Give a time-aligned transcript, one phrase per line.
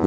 [0.00, 0.06] Da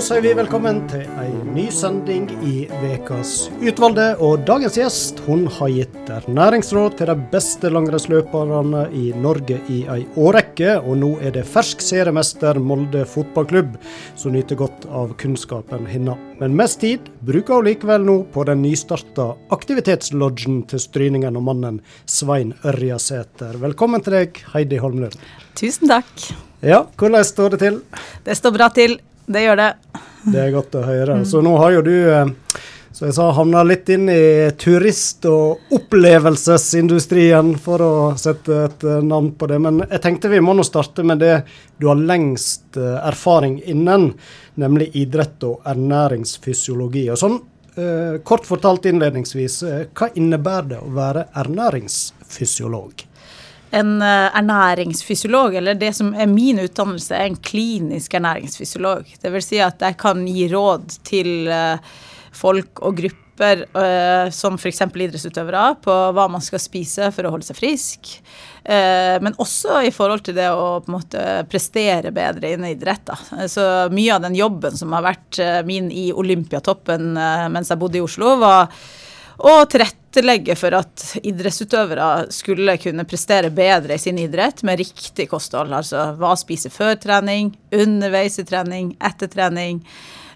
[0.00, 1.04] sier vi velkommen til
[1.52, 4.06] ny sending i Vekas utvalgte.
[4.24, 10.06] Og dagens gjest hun har gitt ernæringsråd til de beste langrennsløperne i Norge i ei
[10.16, 10.78] årrekke.
[10.80, 13.74] Og nå er det fersk seriemester Molde fotballklubb
[14.16, 16.20] som nyter godt av kunnskapen hennes.
[16.40, 21.82] Men mest tid bruker hun likevel nå på den nystarta aktivitetslodgen til stryningen og mannen
[22.08, 23.58] Svein Ørjasæter.
[23.60, 25.20] Velkommen til deg, Heidi Holmlund.
[25.58, 26.30] Tusen takk.
[26.64, 27.82] Ja, hvordan står det til?
[28.24, 28.96] Det står bra til.
[29.28, 29.70] Det gjør det.
[30.22, 31.22] Det er godt å høre.
[31.26, 32.26] Så nå har jo du, eh,
[32.92, 39.00] så jeg sa, havna litt inn i turist- og opplevelsesindustrien, for å sette et eh,
[39.02, 39.58] navn på det.
[39.62, 41.42] Men jeg tenkte vi må nå starte med det
[41.80, 44.12] du har lengst eh, erfaring innen,
[44.54, 47.08] nemlig idrett og ernæringsfysiologi.
[47.10, 47.40] Og sånn,
[48.28, 49.54] kort fortalt innledningsvis,
[49.96, 53.06] hva innebærer det å være ernæringsfysiolog?
[53.72, 59.08] En ernæringsfysiolog, eller det som er min utdannelse, er en klinisk ernæringsfysiolog.
[59.22, 61.50] Det vil si at jeg kan gi råd til
[62.36, 63.64] folk og grupper,
[64.30, 64.82] som f.eks.
[64.84, 68.12] idrettsutøvere, på hva man skal spise for å holde seg frisk.
[68.62, 73.08] Men også i forhold til det å på en måte prestere bedre innen idrett.
[73.08, 73.48] Da.
[73.50, 78.04] Så mye av den jobben som har vært min i Olympiatoppen mens jeg bodde i
[78.04, 78.68] Oslo, var
[79.42, 85.74] å tilrettelegge for at idrettsutøvere skulle kunne prestere bedre i sin idrett med riktig kosthold.
[85.74, 89.82] Altså hva spise før trening, underveis i trening, etter trening.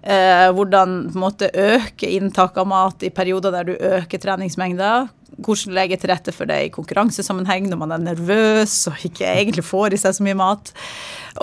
[0.02, 5.08] Eh, hvordan på en måte øke inntak av mat i perioder der du øker treningsmengder
[5.36, 9.64] hvordan legge til rette for det i konkurransesammenheng når man er nervøs og ikke egentlig
[9.66, 10.72] får i seg så mye mat.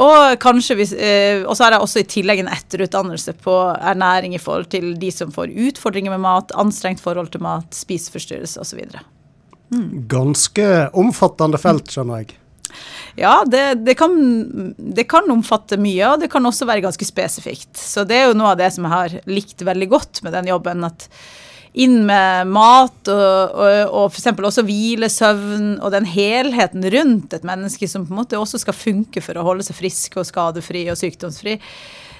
[0.01, 4.41] Og kanskje hvis, eh, så har jeg også i tillegg en etterutdannelse på ernæring i
[4.41, 8.87] forhold til de som får utfordringer med mat, anstrengt forhold til mat, spiseforstyrrelse osv.
[9.73, 10.07] Mm.
[10.09, 12.39] Ganske omfattende felt, skjønner jeg.
[13.15, 14.15] Ja, det, det, kan,
[14.77, 17.77] det, kan, omfatte mye, og det kan også være ganske spesifikt.
[17.77, 20.49] Så det er jo noe av det som jeg har likt veldig godt med den
[20.49, 20.87] jobben.
[20.89, 21.05] at
[21.73, 24.29] inn med mat og, og, og f.eks.
[24.37, 28.77] også hvile, søvn og den helheten rundt et menneske som på en måte også skal
[28.77, 31.57] funke for å holde seg frisk og skadefri og sykdomsfri,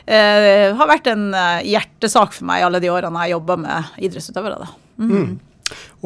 [0.10, 4.72] eh, har vært en eh, hjertesak for meg alle de årene jeg jobba med idrettsutøvere.
[4.98, 5.12] Mm.
[5.14, 5.34] Mm.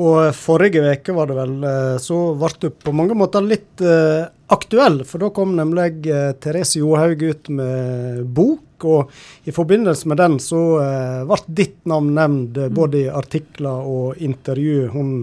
[0.03, 4.27] Og forrige uke var det vel, eh, så ble du på mange måter litt uh,
[4.47, 5.03] aktuell.
[5.07, 8.63] For da kom nemlig uh, Therese Johaug ut med bok.
[8.87, 9.13] Og
[9.49, 14.21] i forbindelse med den så uh, ble ditt navn nevnt uh, både i artikler og
[14.21, 15.15] intervju hun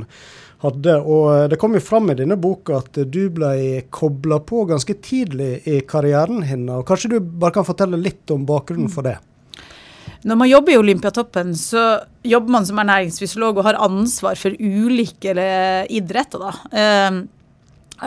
[0.65, 0.97] hadde.
[1.01, 5.61] Og det kom jo fram i denne boka at du ble kobla på ganske tidlig
[5.69, 6.81] i karrieren hennes.
[6.81, 9.19] Og kanskje du bare kan fortelle litt om bakgrunnen for det?
[10.25, 11.81] Når man jobber i Olympiatoppen, så
[12.25, 15.35] jobber man som ernæringsfysiolog og har ansvar for ulike
[15.93, 16.41] idretter.
[16.41, 16.53] da.
[16.73, 17.19] Ehm,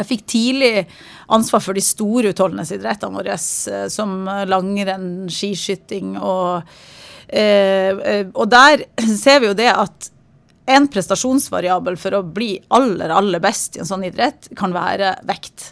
[0.02, 0.74] jeg fikk tidlig
[1.34, 4.20] ansvar for de store utholdenhetsidrettene våre, eh, som
[4.50, 6.62] langrenn, skiskyting og
[7.28, 8.86] eh, eh, Og der
[9.24, 10.12] ser vi jo det at
[10.68, 15.72] en prestasjonsvariabel for å bli aller, aller best i en sånn idrett, kan være vekt.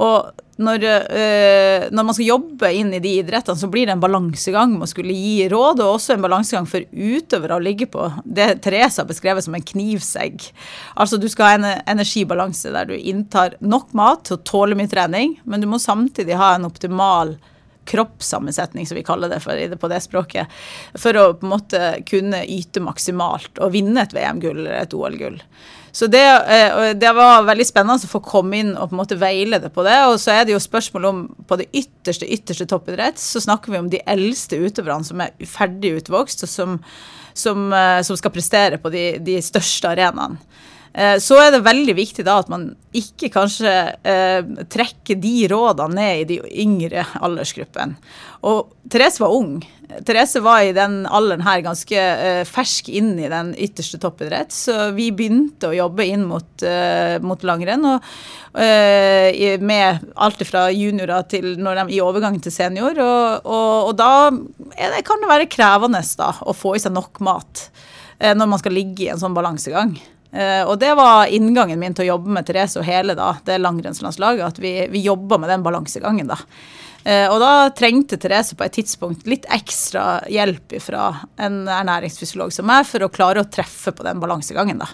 [0.00, 4.02] Og når, øh, når, man skal jobbe inn i de idrettene, så blir det en
[4.02, 8.10] balansegang med å skulle gi råd, og også en balansegang for utøvere å ligge på.
[8.24, 10.50] Det Therese har beskrevet som en knivsegg.
[11.00, 14.90] Altså du skal ha en energibalanse der du inntar nok mat til å tåle mye
[14.90, 17.38] trening, men du må samtidig ha en optimal
[17.90, 20.60] kroppssammensetning, som vi kaller det for, på det språket,
[21.00, 25.40] for å på en måte kunne yte maksimalt og vinne et VM-gull eller et OL-gull.
[25.92, 29.18] Så det, eh, det, var veldig spennende å få komme inn og på en måte
[29.20, 29.96] veilede på det.
[30.10, 33.82] Og så er det jo spørsmål om på det ytterste, ytterste toppidrett, så snakker vi
[33.82, 36.78] om de eldste utøverne som er ferdig utvokst, og som,
[37.34, 40.38] som, eh, som skal prestere på de, de største arenaene.
[40.92, 44.40] Eh, så er det veldig viktig da at man ikke kanskje eh,
[44.72, 47.98] trekker de rådene ned i de yngre aldersgruppene.
[48.48, 49.60] Og Therese var ung.
[50.06, 54.90] Therese var i den alderen her ganske eh, fersk inn i den ytterste toppidrett, så
[54.96, 57.86] vi begynte å jobbe inn mot, eh, mot langrenn.
[57.92, 58.12] Og,
[58.58, 62.98] eh, med alt fra juniorer til når de, i overgangen til senior.
[62.98, 67.20] Og, og, og da det, kan det være krevende da, å få i seg nok
[67.26, 67.68] mat
[68.18, 69.94] eh, når man skal ligge i en sånn balansegang.
[70.30, 73.58] Uh, og det var inngangen min til å jobbe med Therese og hele da, det
[73.58, 74.44] langrennslandslaget.
[74.46, 76.38] At vi, vi jobba med den balansegangen, da.
[77.00, 82.68] Uh, og da trengte Therese på et tidspunkt litt ekstra hjelp fra en ernæringsfysiolog som
[82.70, 84.90] meg, for å klare å treffe på den balansegangen, da.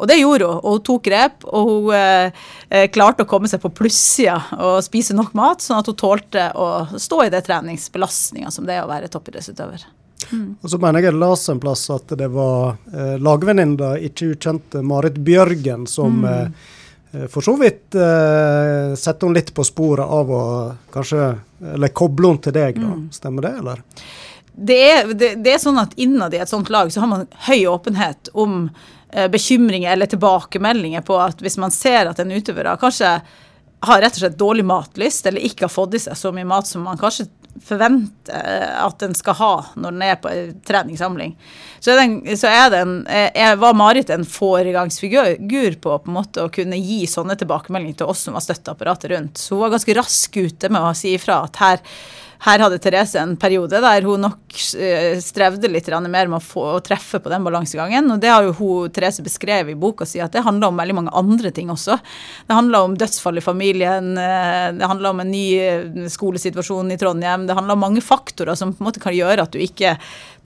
[0.00, 3.60] Og det gjorde hun, og hun tok grep, og hun eh, klarte å komme seg
[3.60, 8.48] på plussida og spise nok mat, sånn at hun tålte å stå i det treningsbelastninga
[8.54, 9.84] som det er å være toppidrettsutøver.
[10.32, 10.56] Mm.
[10.60, 14.82] Og så mener jeg jeg leste en plass at det var eh, lagvenninna, ikke ukjente
[14.86, 16.28] Marit Bjørgen, som mm.
[17.12, 20.42] eh, for så vidt eh, setter hun litt på sporet av å
[20.94, 21.24] kanskje
[21.74, 22.92] Eller koble hun til deg, da.
[22.94, 23.08] Mm.
[23.12, 23.82] Stemmer det, eller?
[24.52, 27.26] Det er, det, det er, sånn at innad i et sånt lag så har man
[27.48, 28.62] høy åpenhet om
[29.10, 33.14] eh, bekymringer eller tilbakemeldinger på at hvis man ser at en utøver kanskje
[33.80, 36.68] har rett og slett dårlig matlyst, eller ikke har fått i seg så mye mat
[36.68, 37.30] som man kanskje
[37.64, 40.32] forventer at den skal ha når den er på
[40.66, 41.34] treningssamling.
[41.80, 46.52] Så, den, så er den, er, var Marit en foregangsfigur på, på en måte å
[46.52, 49.40] kunne gi sånne tilbakemeldinger til oss som var støtteapparatet rundt.
[49.40, 51.84] Så hun var ganske rask ute med å si ifra at her
[52.40, 56.62] her hadde Therese en periode der hun nok eh, strevde litt mer med å, få,
[56.78, 58.08] å treffe på den balansegangen.
[58.14, 60.96] Og det har jo hun Therese beskrevet i boka si, at det handler om veldig
[60.96, 61.98] mange andre ting også.
[62.48, 66.98] Det handler om dødsfall i familien, eh, det handler om en ny eh, skolesituasjon i
[67.00, 67.46] Trondheim.
[67.46, 69.98] Det handler om mange faktorer som på en måte kan gjøre at du ikke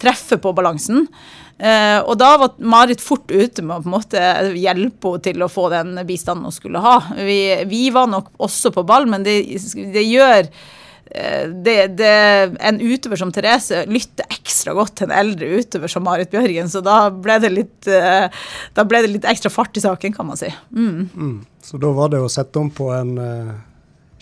[0.02, 1.06] treffer på balansen.
[1.54, 4.22] Uh, og da var Marit fort ute med å på en måte
[4.58, 6.96] hjelpe henne til å få den bistanden hun skulle ha.
[7.14, 7.38] Vi,
[7.70, 9.36] vi var nok også på ball, men det,
[9.94, 10.50] det gjør
[11.64, 12.12] det, det,
[12.58, 16.82] en utøver som Therese lytter ekstra godt til en eldre utøver som Marit Bjørgen, så
[16.84, 18.26] da ble det litt, eh,
[18.80, 20.50] ble det litt ekstra fart i saken, kan man si.
[20.74, 21.06] Mm.
[21.14, 21.36] Mm.
[21.64, 23.54] Så da var det å sette om på en uh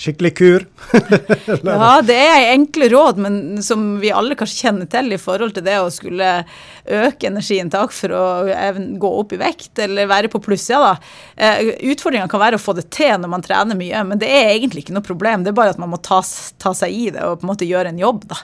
[0.02, 0.64] skikkelig kur?
[1.62, 5.66] ja, det er enkle råd, men som vi alle kanskje kjenner til i forhold til
[5.66, 6.32] det å skulle
[6.82, 8.24] øke energiinntak for å
[8.98, 10.96] gå opp i vekt eller være på plussida.
[11.36, 14.30] Ja, eh, Utfordringa kan være å få det til når man trener mye, men det
[14.30, 15.46] er egentlig ikke noe problem.
[15.46, 16.22] Det er bare at man må ta,
[16.62, 18.26] ta seg i det og på en måte gjøre en jobb.
[18.32, 18.40] da.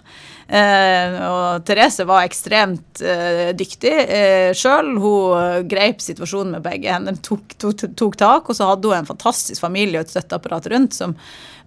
[0.48, 4.94] Eh, og Therese var ekstremt eh, dyktig eh, sjøl.
[4.96, 8.48] Hun greip situasjonen med begge hendene, tok, tok, tok, tak.
[8.48, 11.16] Og så hadde hun en fantastisk familie og et støtteapparat rundt som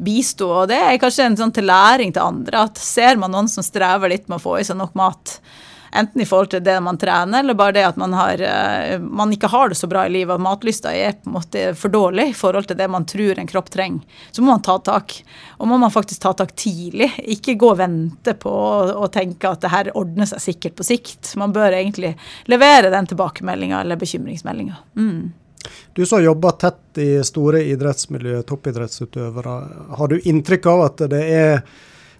[0.01, 0.49] bisto.
[0.49, 3.65] Og det er kanskje en sånn til læring til andre at ser man noen som
[3.65, 5.37] strever litt med å få i seg nok mat,
[5.93, 9.33] Enten i forhold til det man trener, eller bare det at man, har, eh, man
[9.33, 10.33] ikke har det så bra i livet.
[10.33, 13.49] og Matlysta er på en måte for dårlig i forhold til det man tror en
[13.49, 14.21] kropp trenger.
[14.31, 15.17] Så må man ta tak.
[15.59, 17.11] Og må man faktisk ta tak tidlig.
[17.35, 18.53] Ikke gå og vente på
[18.95, 21.35] å tenke at det her ordner seg sikkert på sikt.
[21.35, 22.15] Man bør egentlig
[22.47, 24.79] levere den tilbakemeldinga eller bekymringsmeldinga.
[24.95, 25.33] Mm.
[25.93, 29.55] Du som har jobba tett i store idrettsmiljø, toppidrettsutøvere.
[29.97, 31.65] Har du inntrykk av at det er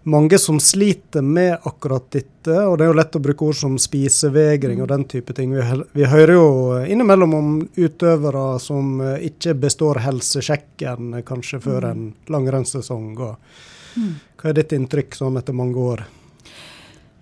[0.04, 2.56] mange som sliter med akkurat dette.
[2.66, 5.54] Og det er jo lett å bruke ord som spisevegring og den type ting.
[5.56, 6.48] Vi, vi hører jo
[6.86, 13.12] innimellom om utøvere som eh, ikke består helsesjekken kanskje før en langrennssesong.
[13.96, 14.16] Mm.
[14.42, 16.06] Hva er ditt inntrykk sånn etter mange år?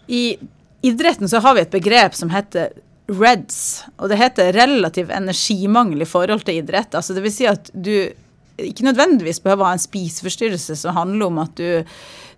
[0.07, 0.37] I
[0.81, 2.71] idretten så har vi et begrep som heter
[3.09, 3.59] REDS,
[3.97, 6.93] og det heter relativ energimangel i forhold til idrett.
[6.95, 7.93] Altså det vil si at du
[8.59, 11.83] ikke nødvendigvis behøver å ha en spiseforstyrrelse som handler om at du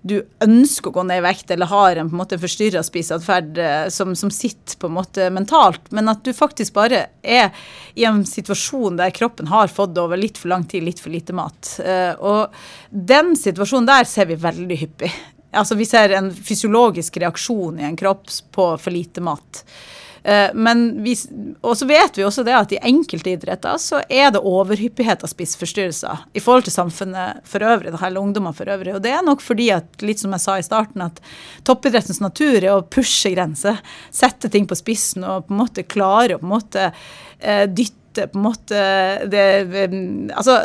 [0.01, 3.59] du ønsker å gå ned i vekt eller har en på en måte forstyrra spiseatferd
[3.62, 7.51] eh, som, som, sitter på en måte mentalt, men at du faktisk bare er
[7.94, 11.36] i en situasjon der kroppen har fått over litt for lang tid litt for lite
[11.38, 11.75] mat.
[11.86, 12.50] Eh, og
[12.89, 15.12] den situasjonen der ser vi veldig hyppig.
[15.51, 19.65] Altså Vi ser en fysiologisk reaksjon i en kropp på for lite mat.
[20.24, 21.16] Eh, men vi,
[21.66, 25.32] og så vet vi også det at i enkelte idretter så er det overhyppighet av
[25.32, 28.94] spiseforstyrrelser i forhold til samfunnet for øvrig, eller ungdommer for øvrig.
[28.96, 31.18] Og det er nok fordi at, litt som jeg sa i starten, at
[31.68, 33.82] toppidrettens natur er å pushe grenser,
[34.14, 36.86] sette ting på spissen og på en måte klare å på en måte
[37.40, 38.80] eh, dytte på en måte
[39.32, 39.44] det,
[39.80, 39.94] eh,
[40.36, 40.58] Altså,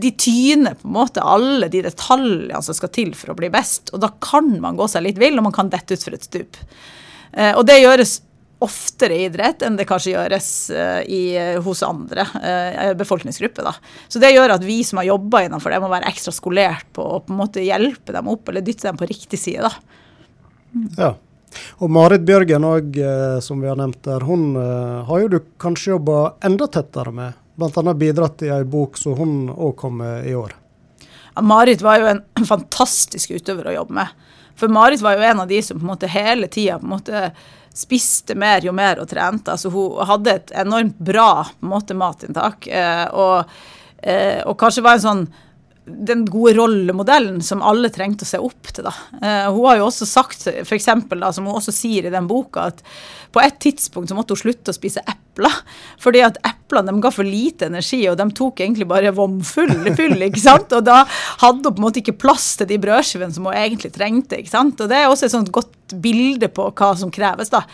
[0.00, 3.92] de tyner på en måte alle de detaljene som skal til for å bli best.
[3.94, 6.58] Og da kan man gå seg litt vill, og man kan dette utfor et stup.
[7.30, 8.16] Og det gjøres
[8.64, 11.22] oftere i idrett enn det kanskje gjøres uh, i,
[11.64, 13.66] hos andre uh, befolkningsgrupper.
[13.66, 13.74] Da.
[14.08, 17.04] Så det gjør at vi som har jobba innenfor det, må være ekstra skolert på
[17.04, 19.66] å på en måte hjelpe dem opp eller dytte dem på riktig side.
[19.66, 19.98] Da.
[20.76, 20.88] Mm.
[20.98, 21.12] Ja.
[21.82, 22.94] Og Marit Bjørgen òg,
[23.42, 27.40] som vi har nevnt der, hun har jo du kanskje jobba enda tettere med.
[27.58, 27.94] Bl.a.
[27.98, 30.54] bidratt i ei bok som hun òg kom med i år.
[31.34, 34.28] Ja, Marit var jo en fantastisk utøver å jobbe med.
[34.60, 36.94] For Marit var jo en av de som på en måte hele tida på en
[36.94, 37.30] måte
[37.74, 39.54] spiste mer jo mer og trente.
[39.54, 42.66] Altså hun hadde et enormt bra måte, matinntak.
[42.66, 43.52] Eh, og,
[43.98, 45.24] eh, og, kanskje var en sånn
[45.90, 48.86] den gode rollemodellen som alle trengte å se opp til.
[48.86, 48.92] Da.
[49.16, 52.28] Eh, hun har jo også sagt, for eksempel, da, som hun også sier i den
[52.30, 52.84] boka, at
[53.32, 55.02] på et tidspunkt så måtte hun slutte å spise
[55.40, 55.60] epler.
[56.00, 59.72] Fordi at eplene de ga for lite energi, og de tok egentlig bare vom full,
[60.22, 60.72] ikke sant?
[60.72, 61.02] Og da
[61.42, 64.38] hadde hun på en måte ikke plass til de brødskivene som hun egentlig trengte.
[64.38, 64.80] ikke sant?
[64.80, 67.50] Og det er også et sånt godt bilde på hva som kreves.
[67.50, 67.64] da.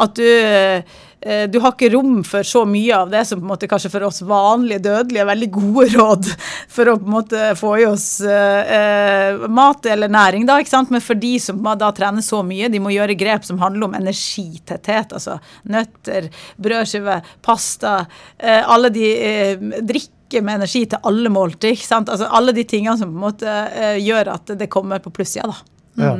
[0.00, 3.50] At du eh, du har ikke rom for så mye av det som på en
[3.50, 6.28] måte kanskje for oss vanlige dødelige er veldig gode råd
[6.70, 10.60] for å på en måte få i oss eh, mat eller næring, da.
[10.60, 10.92] ikke sant?
[10.94, 13.96] Men for de som da trener så mye, de må gjøre grep som handler om
[13.98, 15.16] energitetthet.
[15.16, 15.38] Altså
[15.72, 16.28] nøtter,
[16.62, 17.98] brødskive, pasta.
[18.38, 21.76] Eh, alle de eh, drikker med energi til alle måltid.
[21.76, 22.10] ikke sant?
[22.12, 25.52] Altså Alle de tingene som på en måte eh, gjør at det kommer på plussida.
[25.52, 25.60] da.
[25.96, 26.06] Mm.
[26.06, 26.16] Ja.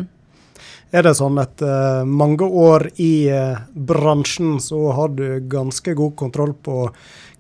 [0.95, 6.15] Er det sånn at uh, mange år i uh, bransjen så har du ganske god
[6.17, 6.87] kontroll på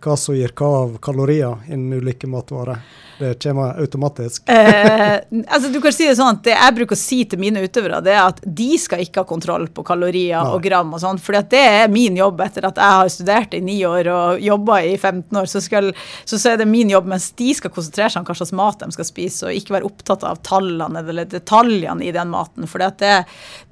[0.06, 2.78] hva som gir hva av kalorier innen ulike matvarer?
[3.18, 4.42] Det kommer automatisk.
[4.50, 5.14] eh,
[5.48, 8.02] altså du kan si Det sånn at det jeg bruker å si til mine utøvere,
[8.04, 10.52] det er at de skal ikke ha kontroll på kalorier Nei.
[10.52, 13.62] og gram og sånn, for det er min jobb etter at jeg har studert i
[13.64, 15.48] ni år og jobba i 15 år.
[15.48, 15.88] Så, skal,
[16.25, 18.84] så, så, er det min jobb, mens de skal konsentrere seg om hva slags mat
[18.84, 22.68] de skal spise, og ikke være opptatt av tallene eller detaljene i den maten.
[22.68, 23.14] For det,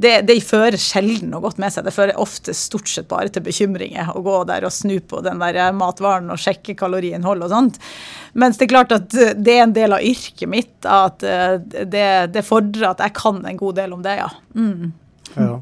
[0.00, 1.84] det, det, fører sjelden noe godt med seg.
[1.84, 5.42] Det fører ofte stort sett bare til bekymringer å gå der og snu på den
[5.42, 7.78] der matvaren og sjekke kaloriinnhold og sånt.
[8.38, 10.74] Mens det er klart at det er en del av yrket mitt.
[10.88, 14.30] At eh, det, det fordrer at jeg kan en god del om det, ja.
[14.54, 14.92] Mm.
[15.36, 15.54] ja.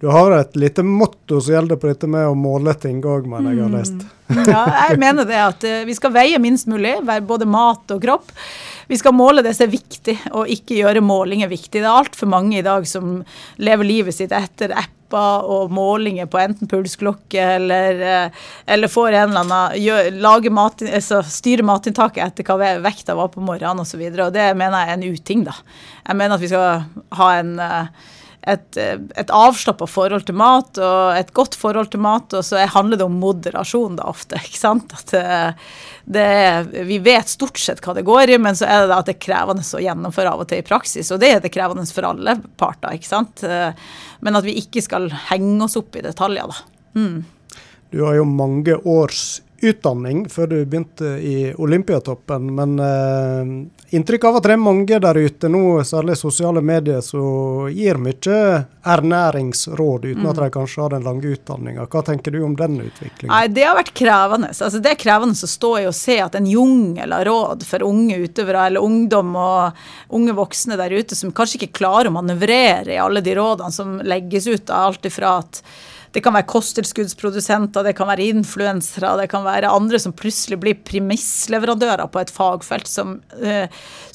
[0.00, 3.52] Du har et lite motto som gjelder på dette med å måle ting òg, mener
[3.56, 3.76] jeg har mm.
[3.76, 4.06] lest.
[4.52, 8.32] ja, jeg mener det at eh, vi skal veie minst mulig, både mat og kropp.
[8.86, 11.80] Vi skal måle det som er viktig, og ikke gjøre målinger viktig.
[11.80, 13.18] Det er altfor mange i dag som
[13.58, 19.30] lever livet sitt etter apper og målinger på enten pulsklokke eller, eh, eller får en
[19.30, 24.02] eller annen gjør, lage mat, altså styre matinntaket etter hva vekta var på morgenen osv.
[24.10, 25.54] Det mener jeg er en uting, da.
[26.08, 26.86] Jeg mener at vi skal
[27.20, 28.12] ha en eh,
[28.46, 33.00] et, et avslappa forhold til mat og et godt forhold til mat, og så handler
[33.00, 34.38] det om moderasjon da ofte.
[34.46, 34.94] ikke sant?
[34.94, 35.24] At det,
[36.04, 39.10] det, vi vet stort sett hva det går i, men så er det da at
[39.10, 41.10] det er krevende å gjennomføre av og til i praksis.
[41.14, 43.42] Og det er det krevende for alle parter, ikke sant.
[44.22, 46.76] Men at vi ikke skal henge oss opp i detaljer, da.
[46.96, 47.24] Mm.
[47.90, 54.38] Du har jo mange års utdanning før du begynte i Olympiatoppen, men eh, inntrykk av
[54.38, 58.40] at det er mange der ute nå, særlig sosiale medier, som gir mye
[58.86, 60.28] ernæringsråd uten mm.
[60.30, 61.88] at de kanskje har den lange utdanninga.
[61.90, 63.32] Hva tenker du om den utviklingen?
[63.32, 64.52] Nei, Det har vært krevende.
[64.52, 67.86] Altså, det er krevende å stå i og se at en jungel av råd for
[67.86, 72.94] unge utøvere eller ungdom og unge voksne der ute som kanskje ikke klarer å manøvrere
[72.94, 75.62] i alle de rådene som legges ut, av alt ifra at
[76.16, 80.78] det kan være kosttilskuddsprodusenter, det kan være influensere, det kan være andre som plutselig blir
[80.88, 83.66] premissleverandører på et fagfelt som, eh,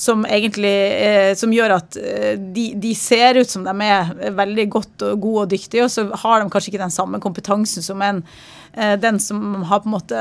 [0.01, 4.65] som egentlig eh, som gjør at eh, de, de, ser ut som de er veldig
[4.74, 8.01] godt og gode og dyktige, og så har de kanskje ikke den samme kompetansen som
[8.01, 8.25] en
[8.72, 10.20] den som har på en måte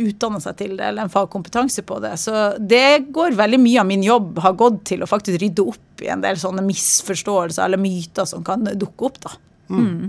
[0.00, 2.14] utdanna seg til det, eller en fagkompetanse på det.
[2.22, 6.00] Så det går veldig mye av min jobb har gått til å faktisk rydde opp
[6.00, 9.20] i en del sånne misforståelser eller myter som kan dukke opp.
[9.26, 9.34] da.
[9.68, 10.08] Mm.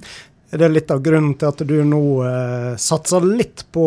[0.54, 3.86] Er det litt av grunnen til at du nå eh, satser litt på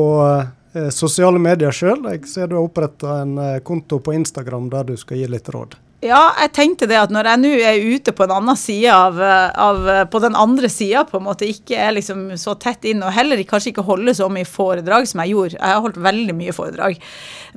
[0.74, 2.08] eh, sosiale medier sjøl?
[2.10, 5.46] Jeg ser du har oppretta en eh, konto på Instagram der du skal gi litt
[5.54, 5.76] råd.
[6.04, 9.16] Ja, jeg tenkte det at når jeg nå er ute på en annen side av,
[9.16, 13.14] av På den andre sida, på en måte, ikke er liksom så tett inn, og
[13.16, 15.56] heller kanskje ikke holder så mye foredrag som jeg gjorde.
[15.56, 16.98] Jeg har holdt veldig mye foredrag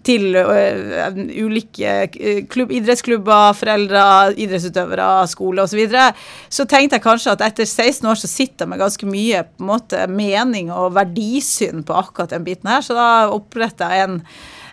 [0.08, 4.03] til uh, ulike klubb, idrettsklubber, foreldre,
[4.39, 5.74] idrettsutøvere, skole osv.
[5.74, 6.05] Så, videre.
[6.51, 9.65] så tenkte jeg kanskje at etter 16 år så sitter jeg med ganske mye på
[9.65, 14.17] en måte mening og verdisyn på akkurat den biten her, så da oppretta jeg en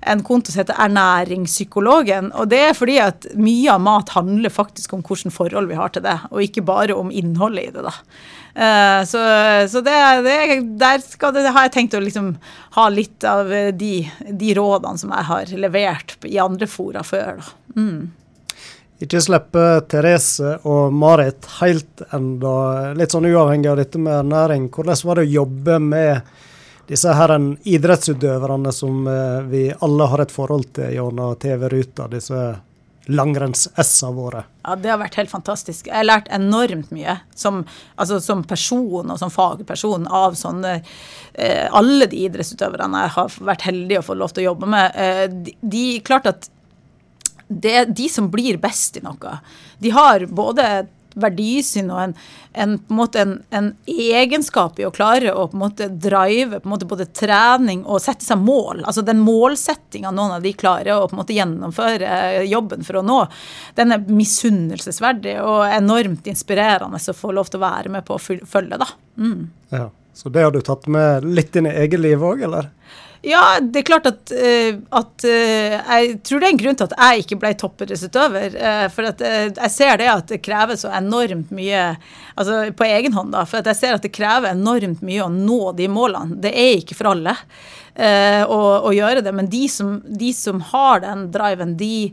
[0.01, 2.33] en konto som heter Ernæringspsykologen.
[2.37, 5.95] Og det er fordi at mye av mat handler faktisk om hvilke forhold vi har
[5.95, 7.87] til det, og ikke bare om innholdet i det.
[7.87, 7.95] da.
[8.57, 9.21] Uh, så,
[9.69, 10.37] så det, det,
[10.81, 11.03] der
[11.37, 12.31] det, har jeg tenkt å liksom
[12.79, 13.95] ha litt av de,
[14.31, 17.43] de, rådene som jeg har levert i andre fora før.
[17.43, 17.81] da.
[17.81, 18.07] Mm.
[19.05, 19.63] Ikke slippe
[19.93, 24.71] Therese og Marit helt enda, litt sånn uavhengig av dette med ernæring.
[24.73, 26.31] Hvordan var det å jobbe med
[26.87, 27.35] disse her
[27.67, 32.47] idrettsutøverne som eh, vi alle har et forhold til gjennom TV-ruta, disse
[33.07, 34.43] langrenns-S-a våre.
[34.63, 35.87] Ja, Det har vært helt fantastisk.
[35.87, 37.63] Jeg har lært enormt mye som,
[37.95, 43.67] altså, som person og som fagperson av sånne eh, Alle de idrettsutøverne jeg har vært
[43.69, 44.99] heldig å få lov til å jobbe med.
[44.99, 46.51] Eh, de, de, klart at
[47.47, 49.39] det er de som blir best i noe.
[49.79, 52.15] De har både verdisyn og en,
[52.53, 56.75] en, en, en, en, egenskap i å klare å på en måte drive på en
[56.75, 58.85] måte både trening og sette seg mål.
[58.85, 63.05] Altså den målsettinga noen av de klarer å på en måte gjennomføre jobben for å
[63.07, 63.21] nå,
[63.79, 68.23] den er misunnelsesverdig og enormt inspirerende å få lov til å være med på å
[68.23, 68.81] følge.
[68.81, 68.91] da.
[69.17, 69.49] Mm.
[69.73, 69.89] Ja.
[70.17, 72.71] Så det har du tatt med litt inn i eget liv òg, eller?
[73.27, 76.87] Ja, det er klart at, uh, at uh, Jeg tror det er en grunn til
[76.87, 78.55] at jeg ikke ble toppidrettsutøver.
[78.55, 81.83] Uh, for jeg ser det at det krever så enormt mye
[82.39, 83.35] altså på egen hånd.
[83.35, 86.39] da, For jeg ser at det krever enormt mye å nå de målene.
[86.45, 87.35] Det er ikke for alle
[87.97, 89.33] å, å, gjøre det.
[89.33, 92.13] Men de som, de som har den driven, de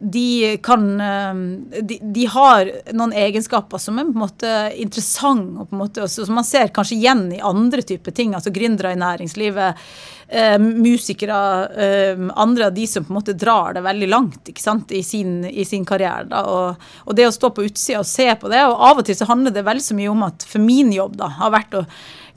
[0.00, 5.70] de kan ehm, de, de, har noen egenskaper som er på en måte interessante, og
[5.70, 8.34] på en måte, som man ser kanskje igjen i andre typer ting.
[8.34, 9.82] altså Gründere i næringslivet,
[10.28, 11.40] eh, musikere,
[11.74, 15.02] eh, andre av de som på en måte drar det veldig langt ikke sant, i
[15.02, 16.28] sin, i sin karriere.
[16.30, 19.08] Da, og, og, det å stå på utsida og se på det, og av og
[19.08, 21.74] til så handler det vel så mye om at for min jobb da, har vært
[21.80, 21.84] å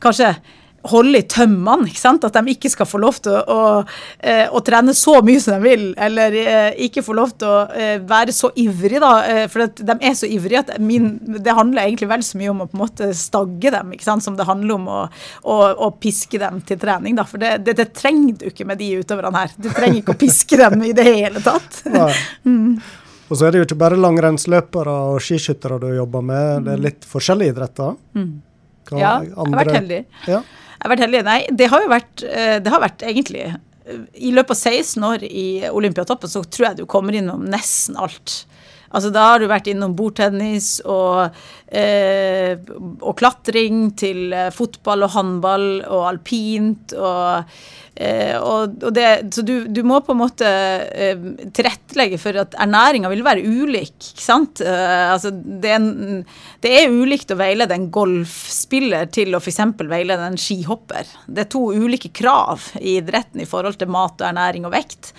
[0.02, 0.34] kanskje
[0.90, 1.90] holde i tømmene.
[1.90, 2.26] ikke sant?
[2.26, 3.66] At de ikke skal få lov til å, å,
[4.18, 7.60] eh, å, trene så mye som de vil, eller eh, ikke få lov til å
[7.78, 9.12] eh, være så ivrig, da.
[9.52, 12.70] For de er så ivrige at min, det handler egentlig vel så mye om å
[12.70, 14.26] på en måte stagge dem, ikke sant?
[14.26, 15.02] som det handler om å,
[15.44, 17.18] å, piske dem til trening.
[17.18, 19.56] da, For det, det, det, trenger du ikke med de utøverne her.
[19.58, 21.84] Du trenger ikke å piske dem i det hele tatt.
[22.48, 22.82] mm.
[23.32, 26.82] Og så er det jo ikke bare langrennsløpere og skiskyttere du jobber med, det er
[26.90, 27.94] litt forskjellige idretter.
[28.18, 28.34] Mm.
[29.00, 30.00] Ja, jeg har vært heldig.
[30.28, 30.42] Ja.
[30.42, 31.24] Jeg har vært heldig.
[31.28, 33.60] Nei, det har jo vært, eh, det har vært egentlig eh,
[34.18, 38.42] I løpet av 16 år i Olympiatoppen så tror jeg du kommer innom nesten alt.
[38.92, 41.38] Altså Da har du vært innom bordtennis og,
[41.72, 42.58] eh,
[43.00, 47.54] og klatring til eh, fotball og håndball og alpint og
[48.02, 51.20] Eh, og, og det, så du, du, må på en måte eh,
[51.54, 53.94] tilrettelegge for at ernæringa vil være ulik.
[53.94, 54.64] ikke sant?
[54.66, 56.24] Eh, altså det, er en,
[56.64, 59.62] det, er ulikt å veilede en golfspiller til å f.eks.
[59.92, 61.12] veilede en skihopper.
[61.28, 65.14] Det er to ulike krav i idretten i forhold til mat og ernæring og vekt.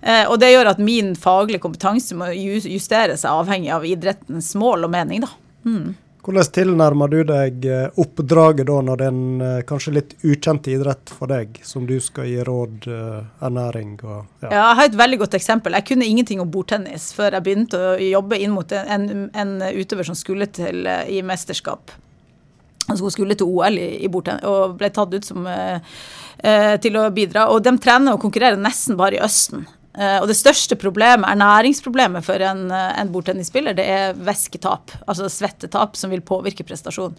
[0.00, 4.88] Eh, og det gjør at min faglige kompetanse må justere seg avhengig av idrettens mål
[4.88, 5.26] og mening.
[5.26, 5.34] da.
[5.68, 5.92] Mm.
[6.22, 10.68] Hvordan tilnærmer du deg eh, oppdraget da, når det er en eh, kanskje litt ukjent
[10.70, 14.52] idrett for deg, som du skal gi råd, eh, ernæring og ja.
[14.52, 15.74] Jeg har et veldig godt eksempel.
[15.74, 20.06] Jeg kunne ingenting om bordtennis før jeg begynte å jobbe inn mot en, en utøver
[20.06, 21.90] som skulle til i mesterskap.
[22.86, 27.08] Hun skulle til OL i, i bordtennis og ble tatt ut som, eh, til å
[27.14, 27.48] bidra.
[27.50, 29.66] Og de trener og konkurrerer nesten bare i Østen.
[29.92, 35.28] Uh, og det største problemet, ernæringsproblemet for en, uh, en bordtennisspiller, det er væsketap, altså
[35.28, 37.18] svettetap, som vil påvirke prestasjonen.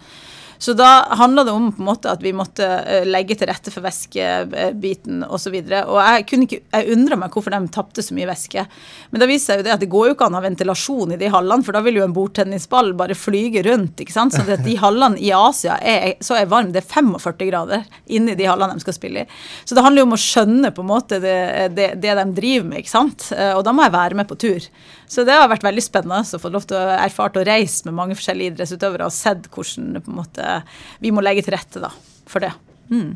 [0.58, 3.72] Så da handla det om på en måte at vi måtte eh, legge til rette
[3.74, 5.58] for væskebiten osv.
[5.58, 8.66] Og, så og jeg kunne ikke, jeg undra meg hvorfor de tapte så mye væske.
[9.12, 11.16] Men da viser seg jo det at det går jo ikke an å ha ventilasjon
[11.16, 14.04] i de hallene, for da vil jo en bordtennisball bare flyge rundt.
[14.04, 14.36] ikke sant?
[14.36, 16.74] Så det, de hallene i Asia er så er varme.
[16.74, 19.40] Det er 45 grader inni de hallene de skal spille i.
[19.66, 21.38] Så det handler jo om å skjønne på en måte det,
[21.78, 23.30] det, det de driver med, ikke sant.
[23.36, 24.70] Eh, og da må jeg være med på tur.
[25.14, 27.98] Så det har vært veldig spennende å få lov til å erfare å reise med
[28.00, 30.60] mange forskjellige idrettsutøvere og sett hvordan måte,
[31.04, 31.92] vi må legge til rette da,
[32.30, 32.50] for det.
[32.90, 33.12] Mm.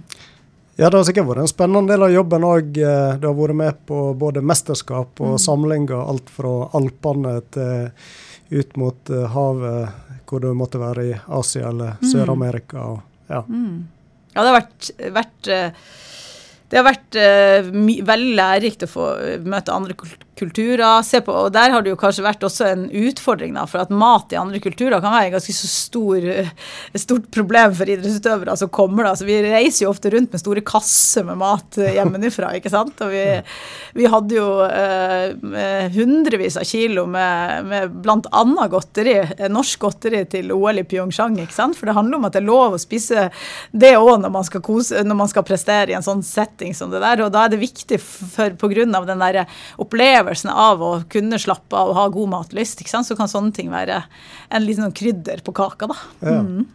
[0.77, 2.77] Ja, Det har sikkert vært en spennende del av jobben òg.
[2.77, 5.41] Eh, du har vært med på både mesterskap og mm.
[5.41, 5.97] samlinger.
[5.97, 7.89] Alt fra Alpene til
[8.49, 12.11] ut mot eh, havet, hvor du måtte være i Asia eller mm.
[12.11, 12.85] Sør-Amerika.
[13.27, 13.41] Ja.
[13.49, 13.87] Mm.
[14.35, 15.89] ja, det har vært, vært uh,
[16.67, 17.67] det har vært uh,
[18.07, 19.95] veldig lærerikt å få eh, møte andre
[20.37, 21.01] kulturer.
[21.05, 23.93] Se på, og Der har det jo kanskje vært også en utfordring, da, for at
[23.93, 26.51] mat i andre kulturer kan være et ganske så stor, uh,
[26.97, 29.07] stort problem for idrettsutøvere som kommer.
[29.07, 32.53] da, så Vi reiser jo ofte rundt med store kasser med mat hjemmefra.
[32.57, 33.01] ikke sant?
[33.03, 33.25] Og vi,
[33.97, 38.43] vi hadde jo eh, hundrevis av kilo med, med bl.a.
[38.71, 39.17] godteri,
[39.51, 41.37] norsk godteri til OL i Pyeongchang.
[41.43, 41.77] ikke sant?
[41.77, 43.29] For det handler om at det er lov å spise
[43.71, 47.25] det òg når, når man skal prestere i en sånn setting som det der.
[47.25, 48.85] Og da er det viktig for pga.
[48.87, 49.43] den der
[49.81, 53.07] opplevelsen av å kunne slappe av og ha god matlyst, ikke sant?
[53.07, 54.01] så kan sånne ting være
[54.49, 55.87] en liten sånn krydder på kaka.
[55.87, 56.01] da.
[56.21, 56.41] Ja.
[56.41, 56.65] Mm.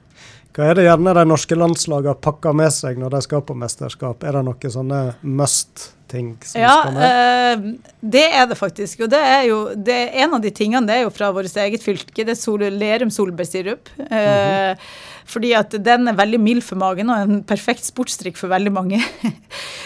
[0.52, 4.24] Hva er det gjerne de norske landslagene pakker med seg når de skal på mesterskap?
[4.26, 7.06] Er det noen sånne must-ting som ja, skal med?
[7.06, 9.06] Eh, det er det faktisk.
[9.06, 11.84] Og det er jo det en av de tingene det er jo fra vårt eget
[11.84, 12.20] fylke.
[12.20, 13.88] Det er Sol Lerum solbærsirup.
[13.96, 14.84] Eh, mm -hmm.
[15.28, 19.02] Fordi at den er veldig mild for magen og en perfekt sportsdrikk for veldig mange.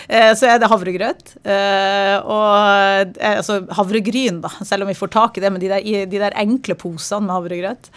[0.06, 1.32] Eh, så er det havregrøt.
[1.42, 5.70] Eh, og eh, altså havregryn, da, selv om vi får tak i det med de
[5.72, 7.88] der, de der enkle posene med havregrøt.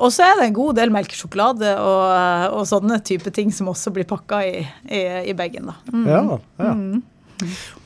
[0.00, 3.92] Og så er det en god del melkesjokolade og, og sånne type ting som også
[3.92, 5.68] blir pakka i, i, i bagen.
[5.68, 5.76] Da.
[5.92, 6.08] Mm.
[6.08, 6.22] Ja,
[6.64, 6.72] ja.
[6.72, 7.02] Mm.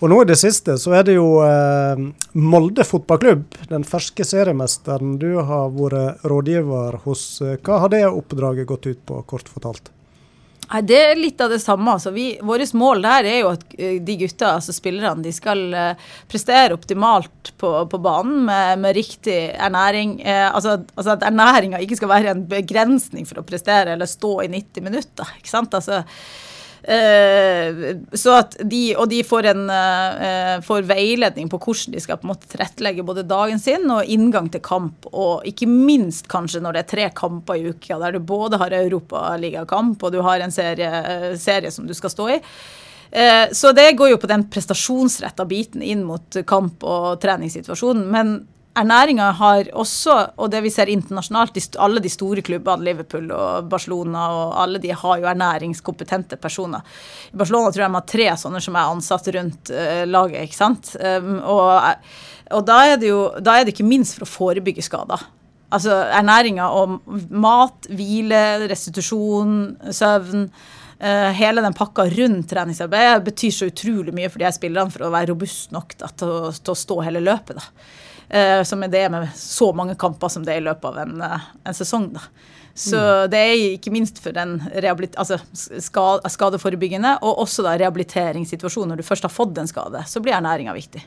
[0.01, 2.07] Og nå i det siste så er det jo eh,
[2.39, 7.27] Molde fotballklubb, den ferske seriemesteren du har vært rådgiver hos.
[7.65, 9.95] Hva har det oppdraget gått ut på, kort fortalt?
[10.71, 11.97] Nei, Det er litt av det samme.
[11.97, 15.63] Altså, vi, vårt mål der er jo at eh, de gutta, altså spillerne, de skal
[15.75, 20.17] uh, prestere optimalt på, på banen med, med, riktig ernæring.
[20.25, 24.39] Eh, altså, altså, at ernæringa ikke skal være en begrensning for å prestere eller stå
[24.47, 25.37] i 90 minutter.
[25.39, 25.77] ikke sant?
[25.77, 26.03] Altså,
[26.85, 32.27] så at de, og de får, en, uh, får veiledning på hvordan de skal på
[32.27, 35.09] en måte tilrettelegge både dagen sin og inngang til kamp.
[35.13, 38.77] Og ikke minst kanskje når det er tre kamper i uka, der du både har
[38.77, 42.41] europaligakamp og du har en serie, serie som du skal stå i.
[43.15, 48.05] Uh, så det går jo på den prestasjonsretta biten inn mot kamp og treningssituasjonen.
[48.13, 48.37] Men
[48.75, 54.27] ernæringa har også, og det vi ser internasjonalt, alle de store klubbene, Liverpool og Barcelona,
[54.35, 56.83] og alle de har jo ernæringskompetente personer.
[57.33, 60.59] I Barcelona tror jeg de har tre sånne som er ansatt rundt uh, laget, ikke
[60.59, 60.95] sant.
[60.99, 62.05] Um, og,
[62.59, 65.23] og da, er jo, da er det ikke minst for å forebygge skader.
[65.75, 66.99] Altså ernæringa og
[67.31, 69.59] mat, hvile, restitusjon,
[69.95, 70.49] søvn.
[71.05, 75.05] Uh, hele den pakka rundt treningsarbeidet betyr så utrolig mye for de her spillerne for
[75.05, 77.59] å være robust nok da, til, å, til, å, stå hele løpet.
[77.59, 77.91] da.
[78.35, 81.21] Uh, som er det med så mange kamper som det er i løpet av en,
[81.23, 82.09] uh, en sesong.
[82.17, 82.25] da.
[82.75, 83.31] Så mm.
[83.31, 84.57] det er ikke minst for den
[85.15, 85.39] altså
[85.79, 88.91] skadeforebyggende, og også da rehabiliteringssituasjonen.
[88.91, 91.05] Når du først har fått en skade, så blir ernæringa viktig.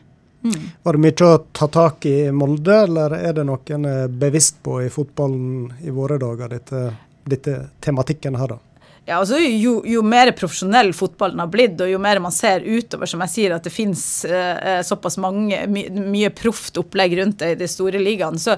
[0.48, 0.70] Mm.
[0.84, 4.80] Var det mye å ta tak i Molde, eller er det noen er bevisst på
[4.86, 6.86] i fotballen i våre dager, dette,
[7.28, 8.77] dette tematikken her, da?
[9.08, 13.08] Ja, altså jo, jo, mer profesjonell fotballen har blitt, og jo mer man ser utover,
[13.08, 17.54] som jeg sier, at det finnes eh, såpass mange, my, mye proft opplegg rundt det
[17.54, 18.58] i de store ligaene, så,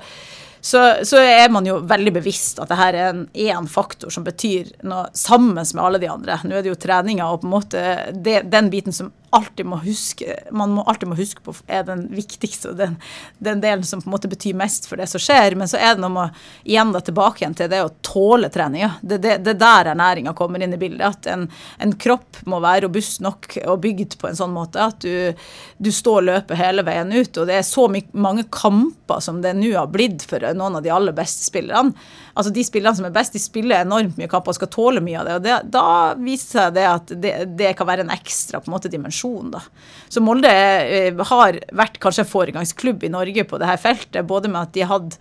[0.57, 4.25] så, så, er man jo veldig bevisst at det her er en én faktor som
[4.25, 6.41] betyr noe sammen med alle de andre.
[6.41, 7.85] Nå er det jo treninga og på en måte
[8.17, 12.05] det, den biten som alltid må huske man må alltid må huske på er den
[12.13, 12.95] viktigste og den,
[13.37, 15.55] den, delen som på en måte betyr mest for det som skjer.
[15.59, 18.91] Men så er det noe med igjen da tilbake igjen til det å tåle treninga.
[19.01, 21.05] Det, det, det der ernæringa kommer inn i bildet.
[21.05, 25.03] At en, en, kropp må være robust nok og bygd på en sånn måte at
[25.03, 25.33] du,
[25.77, 27.31] du står løpet hele veien ut.
[27.37, 30.93] Og det er så mange kamper som det nå har blitt for noen av de
[30.93, 31.93] aller beste spillerne.
[32.39, 35.19] Altså De spillerne som er best, de spiller enormt mye kamper og skal tåle mye
[35.19, 35.35] av det.
[35.35, 38.77] og det, Da viser seg det at det, det kan være en ekstra på en
[38.77, 39.51] måte dimensjon.
[39.51, 39.59] Da.
[40.07, 44.69] Så Molde eh, har vært kanskje en foregangsklubb i Norge på dette feltet, både med
[44.69, 45.19] at de hadde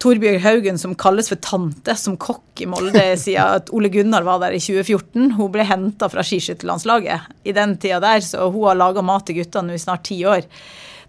[0.00, 4.38] Torbjørg Haugen, som kalles for tante, som kokk i Molde siden at Ole Gunnar var
[4.44, 5.34] der i 2014.
[5.36, 9.40] Hun ble henta fra skiskytterlandslaget i den tida der, så hun har laga mat til
[9.42, 10.46] guttene nå i snart ti år.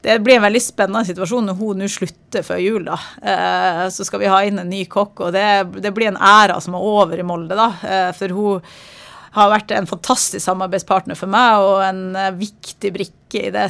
[0.02, 2.88] Det blir en veldig spennende situasjon når hun nå slutter før jul.
[2.88, 2.98] da.
[3.22, 5.46] Eh, så skal vi ha inn en ny kokk, og det,
[5.84, 7.70] det blir en æra som er over i Molde, da.
[7.86, 8.72] Eh, for hun
[9.32, 13.68] har vært en fantastisk samarbeidspartner for meg og en eh, viktig brikke i det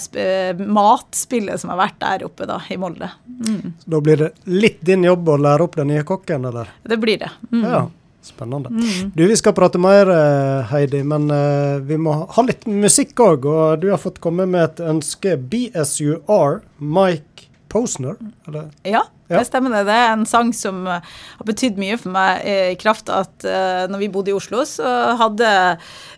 [0.58, 3.12] matspillet som har vært der oppe da, i Molde.
[3.28, 3.76] Mm.
[3.86, 6.72] Da blir det litt din jobb å lære opp den nye kokken, eller?
[6.82, 7.30] Det blir det.
[7.52, 7.66] Mm.
[7.68, 7.84] Ja.
[8.22, 8.70] Spennende.
[8.70, 9.12] Mm.
[9.16, 13.48] Du, Vi skal prate mer, eh, Heidi, men uh, vi må ha litt musikk òg.
[13.50, 15.38] Og du har fått komme med et ønske.
[15.52, 17.31] BSUR, Mike
[17.72, 18.18] Posner?
[18.48, 18.68] Eller?
[18.84, 19.86] Ja, det stemmer det.
[19.88, 21.06] Det er en sang som eh,
[21.40, 24.66] har betydd mye for meg i kraft av at uh, når vi bodde i Oslo,
[24.68, 24.88] så
[25.20, 25.52] hadde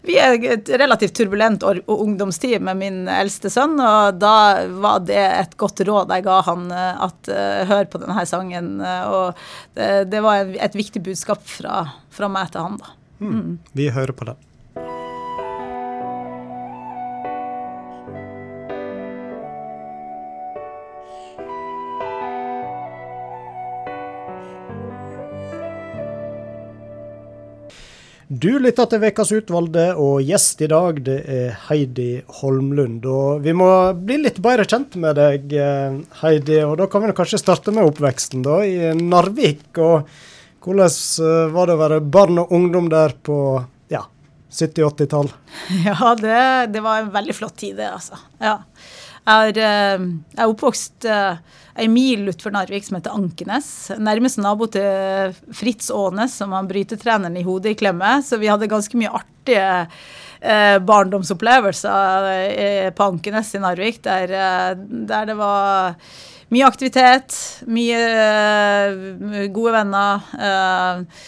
[0.01, 4.35] vi et relativt turbulent ungdomstid med min eldste sønn, og da
[4.81, 7.29] var det et godt råd jeg ga han at
[7.69, 8.73] hør på denne sangen.
[8.81, 9.37] og
[9.77, 12.97] det, det, var et viktig budskap fra, fra meg til han, da.
[13.21, 13.33] Mm.
[13.33, 13.53] Mm.
[13.77, 14.35] Vi hører på det.
[28.33, 33.03] Du lytter til Ukas utvalgte, og gjest i dag det er Heidi Holmlund.
[33.05, 36.57] Og vi må bli litt bedre kjent med deg, eh, Heidi.
[36.65, 39.67] Og da kan vi kanskje starte med oppveksten da, i Narvik.
[39.77, 40.09] Og
[40.65, 40.95] hvordan
[41.27, 43.37] eh, var det å være barn og ungdom der på
[43.93, 44.01] ja,
[44.49, 45.29] 70-80-tall?
[45.91, 46.41] Ja, det,
[46.73, 48.17] det, var en veldig flott tid, det, altså.
[48.41, 48.57] Ja.
[49.23, 49.59] Jeg er,
[50.35, 51.07] eh, oppvokst
[51.73, 53.67] ei mil utenfor Narvik som heter Ankenes.
[53.97, 58.17] Nærmeste nabo til Fritz Aanes, som var brytetreneren i hodet i klemme.
[58.25, 59.87] Så vi hadde ganske mye artige
[60.41, 64.75] eh, barndomsopplevelser eh, på Ankenes i Narvik, der, eh,
[65.09, 65.95] der, det var
[66.53, 70.27] mye aktivitet, mye eh, gode venner.
[70.37, 71.23] Eh,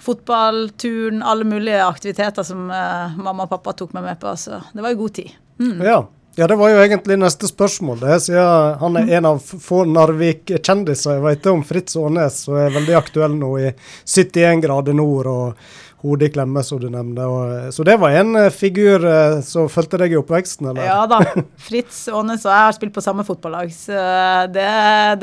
[0.00, 4.32] fotball, turn, alle mulige aktiviteter som eh, mamma og pappa tok meg med på.
[4.40, 5.36] Så det var en god tid.
[5.60, 5.80] Mm.
[5.84, 6.00] Ja,
[6.38, 8.00] ja, det var jo egentlig neste spørsmål.
[8.00, 11.62] det, siden Han er en av få Narvik-kjendiser jeg vet om.
[11.64, 15.70] Fritz Aanes og er veldig aktuell nå i 71 grader nord og
[16.06, 17.26] hodet i klemme, som du nevnte.
[17.74, 20.86] Så det var en uh, figur uh, som fulgte deg i oppveksten, eller?
[20.86, 21.20] Ja da.
[21.68, 24.00] Fritz Aanes og jeg har spilt på samme fotballag, så
[24.54, 24.70] det,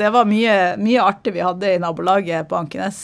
[0.00, 3.02] det var mye, mye, artig vi hadde i nabolaget på Ankenes.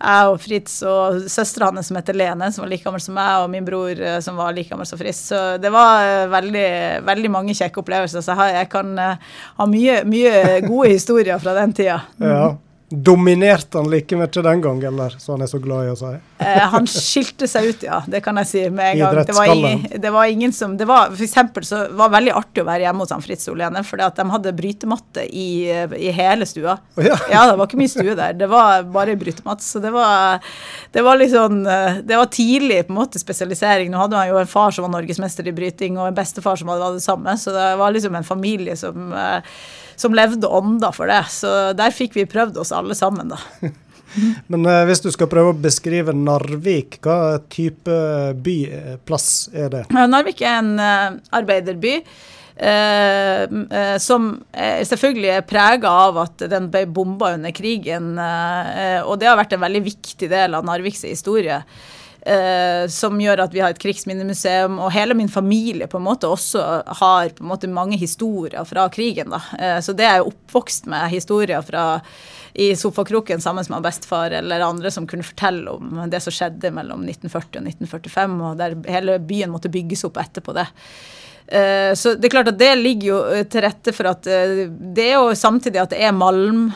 [0.00, 3.42] Jeg og Fritz og søstera hans som heter Lene, som var like gammel som meg,
[3.42, 5.20] og min bror eh, som var like gammel som Fritz.
[5.28, 6.70] Så det var eh, veldig,
[7.04, 8.24] veldig mange kjekke opplevelser.
[8.24, 12.00] Så jeg, jeg kan ha mye, mye gode historier fra den tida.
[12.16, 12.44] Ja.
[12.90, 16.08] Dominerte han like mye den gang, eller så han er så glad i å si?
[16.42, 18.00] Eh, han skilte seg ut, ja.
[18.10, 19.20] Det kan jeg si med en gang.
[19.28, 22.34] Det var, ingen, det var ingen som det var, For eksempel så var det veldig
[22.40, 26.48] artig å være hjemme hos han Fritz Olene, at de hadde brytematte i, i hele
[26.50, 26.80] stua.
[26.96, 27.14] Oh, ja.
[27.30, 27.44] ja.
[27.52, 28.34] det var ikke mye stue der.
[28.40, 29.62] Det var bare brytematte.
[29.62, 30.42] Så det var,
[30.90, 33.92] det var sånn Det var tidlig på en måte spesialisering.
[33.94, 36.74] Nå hadde han jo en far som var norgesmester i bryting, og en bestefar som
[36.74, 39.54] hadde det samme, så det var liksom en familie som eh,
[40.00, 41.22] som levde ånda for det.
[41.32, 43.40] Så der fikk vi prøvd oss alle sammen, da.
[44.50, 47.94] Men eh, hvis du skal prøve å beskrive Narvik, hva type
[48.42, 49.84] byplass er det?
[49.94, 52.00] Narvik er en uh, arbeiderby.
[52.60, 58.12] Uh, uh, som selvfølgelig er prega av at den ble bomba under krigen.
[58.18, 61.62] og det har vært en veldig viktig del av Narviks historie.
[62.20, 66.28] Uh, som gjør at vi har et krigsminnemuseum, og hele min familie på en måte
[66.28, 66.64] også
[67.00, 69.32] har på en måte mange historier fra krigen.
[69.32, 69.40] da.
[69.58, 72.02] Eh, så det er jo oppvokst med historier fra
[72.52, 77.06] i sofakroken sammen med bestefar eller andre som kunne fortelle om det som skjedde mellom
[77.06, 80.66] 1940 og 1945, og der hele byen måtte bygges opp etterpå det.
[81.50, 84.68] Eh, så det er klart at det ligger jo eh, til rette for at eh,
[84.70, 86.68] det er jo samtidig at det er malm,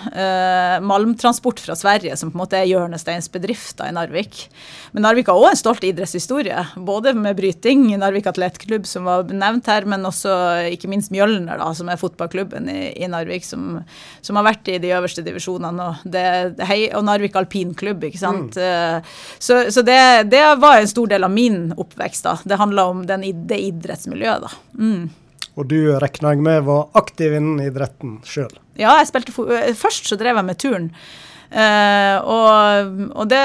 [0.85, 4.41] malmtransport fra Sverige som på en måte er hjørnesteinsbedrifter i Narvik.
[4.95, 9.71] Men Narvik har òg en stolt idrettshistorie, både med bryting, Narvik atletklubb som var nevnt
[9.71, 10.35] her, men også
[10.75, 13.81] ikke minst Mjølner, da, som er fotballklubben i, i Narvik, som,
[14.23, 16.27] som, har vært i de øverste divisjonene, og, det,
[16.67, 18.59] hei, og Narvik alpinklubb, ikke sant.
[18.59, 19.15] Mm.
[19.39, 19.99] Så, så det,
[20.35, 22.39] det, var en stor del av min oppvekst, da.
[22.43, 24.64] Det handla om den, det idrettsmiljøet, da.
[24.73, 25.11] Mm.
[25.55, 28.51] Og du regner jeg med var aktiv innen idretten sjøl?
[28.79, 30.89] Ja, jeg spilte eh, først så drev jeg med turn.
[31.55, 33.41] Uh, og, og det,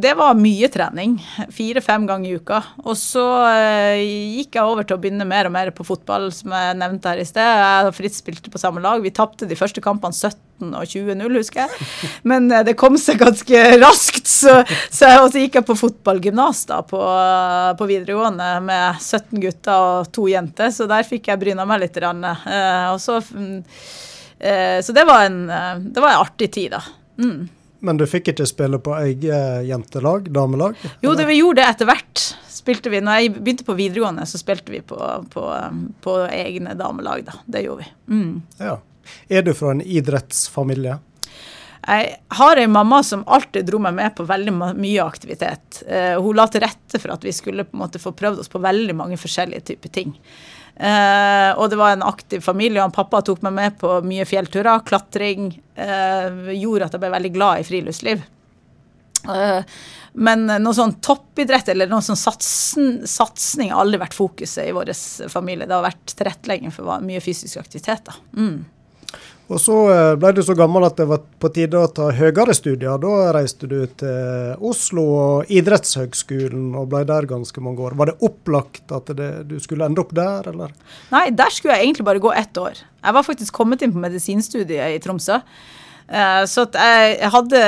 [0.00, 1.18] det, var mye trening.
[1.52, 2.62] Fire-fem ganger i uka.
[2.86, 6.54] Og så uh, gikk jeg over til å begynne mer og mer på fotball, som
[6.56, 7.44] jeg nevnte her i sted.
[7.44, 9.04] Jeg og Fritz spilte på samme lag.
[9.04, 11.88] Vi tapte de første kampene 17 og 20-0, husker jeg.
[12.32, 14.24] Men uh, det kom seg ganske raskt.
[14.32, 14.56] Så,
[14.88, 17.04] så, og så gikk jeg på fotballgymnas på,
[17.76, 22.00] på, videregående med 17 gutter og to jenter, så der fikk jeg bryna meg litt.
[22.00, 25.42] og så, så det var, en,
[25.84, 26.84] det var en artig tid, da.
[27.18, 27.46] Mm.
[27.86, 30.78] Men du fikk ikke spille på eget jentelag, damelag?
[31.04, 32.22] Jo, det, vi gjorde det etter hvert.
[32.50, 34.98] Spilte vi, når jeg begynte på videregående, så spilte vi på,
[35.32, 35.44] på,
[36.02, 37.26] på egne damelag.
[37.28, 37.36] da.
[37.44, 38.14] Det gjorde vi.
[38.16, 38.32] Mm.
[38.58, 38.78] Ja.
[39.28, 40.98] Er du fra en idrettsfamilie?
[41.86, 45.84] Jeg har ei mamma som alltid dro meg med på veldig mye aktivitet.
[45.86, 48.50] Uh, hun la til rette for at vi skulle på en måte få prøvd oss
[48.50, 50.16] på veldig mange forskjellige typer ting.
[50.76, 52.84] Uh, og det var en aktiv familie.
[52.84, 55.54] og Pappa tok meg med på mye fjellturer, klatring.
[55.76, 58.22] eh, gjorde at jeg ble veldig glad i friluftsliv.
[59.28, 59.76] Eh,
[60.16, 64.92] men noe sånn toppidrett eller noe sånn satsing har aldri vært fokuset i vår
[65.32, 65.68] familie.
[65.68, 68.08] Det har vært tilrettelegging for mye fysisk aktivitet.
[68.08, 68.16] da.
[68.36, 68.64] Mm.
[69.46, 72.54] Og så eh, ble du så gammel at det var på tide å ta høyere
[72.56, 72.98] studier.
[73.02, 77.94] Da reiste du til Oslo og idrettshøgskolen og ble der ganske mange år.
[77.98, 80.74] Var det opplagt at det, du skulle ende opp der, eller?
[81.14, 82.82] Nei, der skulle jeg egentlig bare gå ett år.
[83.06, 85.38] Jeg var faktisk kommet inn på medisinstudiet i Tromsø.
[86.06, 87.62] Eh, så jeg hadde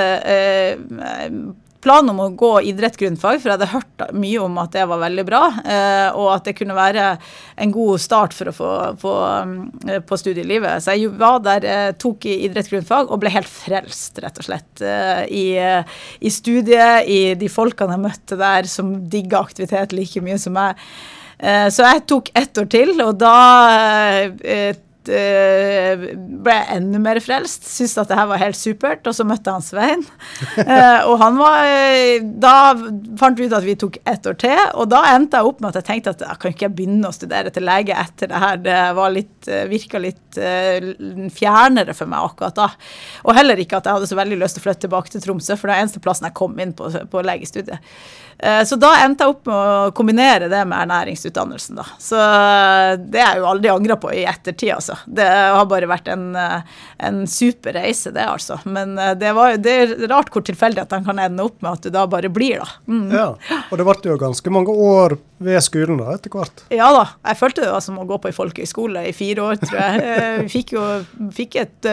[1.85, 5.25] planen om å gå idrett-grunnfag, for jeg hadde hørt mye om at det var veldig
[5.29, 7.11] bra, eh, og at det kunne være
[7.63, 8.71] en god start for å få
[9.03, 9.13] på,
[9.89, 10.83] eh, på studielivet.
[10.83, 14.67] Så jeg var der, eh, tok i idrett-grunnfag og ble helt frelst, rett og slett,
[14.79, 20.53] i, i studiet, i de folkene jeg møtte der som digga aktivitet like mye som
[20.53, 20.77] meg.
[21.39, 23.35] Så jeg tok ett år til, og da
[25.09, 27.67] ble jeg enda mer frelst.
[27.69, 29.07] Syntes at det her var helt supert.
[29.09, 30.05] Og så møtte han Svein.
[30.59, 32.55] Uh, og han var eh, Da
[33.21, 35.71] fant vi ut at vi tok ett år til, og da endte jeg opp med
[35.71, 38.43] at jeg tenkte at jeg kan ikke jeg begynne å studere til lege etter det
[38.43, 38.61] her.
[38.63, 40.39] Det var litt, virka litt
[41.35, 42.69] fjernere for meg akkurat da.
[43.27, 45.57] Og heller ikke at jeg hadde så veldig lyst til å flytte tilbake til Tromsø,
[45.59, 47.83] for det var eneste plassen jeg kom inn på, på legestudiet.
[48.39, 51.87] Eh, så da endte jeg opp med å kombinere det med ernæringsutdannelsen, da.
[51.99, 54.99] Så eh, det er jeg jo aldri angra på i ettertid, altså.
[55.07, 56.77] Det har bare vært en, eh,
[57.09, 58.61] en super reise, det, altså.
[58.65, 61.89] Men det, var, det er rart hvor tilfeldig at han kan ende opp med at
[61.89, 62.69] du da bare blir, da.
[62.87, 63.09] Mm.
[63.11, 63.27] Ja,
[63.59, 66.65] og det ble jo ganske mange år ved skolen da, etter hvert?
[66.75, 67.05] Ja da.
[67.31, 70.15] Jeg følte det var som å gå på ei folkehøyskole i fire år, tror jeg.
[70.45, 70.87] Vi fikk jo,
[71.35, 71.89] fikk et,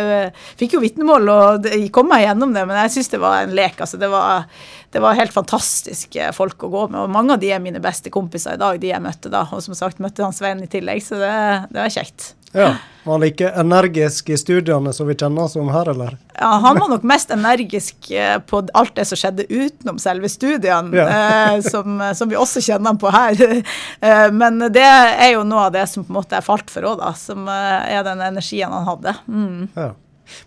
[0.59, 3.77] fikk jo vitnemål og kom meg gjennom det, men jeg syns det var en lek.
[3.81, 3.99] altså.
[4.01, 4.47] Det var,
[4.95, 7.01] det var helt fantastiske folk å gå med.
[7.03, 9.41] Og mange av de er mine beste kompiser i dag, de jeg møtte da.
[9.51, 11.31] Og som sagt møtte han Svein i tillegg, så det,
[11.75, 12.29] det var kjekt.
[12.55, 12.69] Ja.
[13.03, 16.15] Var han like energisk i studiene som vi kjenner som her, eller?
[16.31, 20.95] Ja, han var nok mest energisk eh, på alt det som skjedde utenom selve studiene,
[20.95, 21.09] ja.
[21.11, 23.35] eh, som, som, vi også kjenner han på her.
[24.05, 26.87] Eh, men det er jo noe av det som på en måte er falt for
[26.87, 27.11] òg, da.
[27.19, 29.15] Som er den energien han hadde.
[29.27, 29.67] Mm.
[29.75, 29.91] Ja.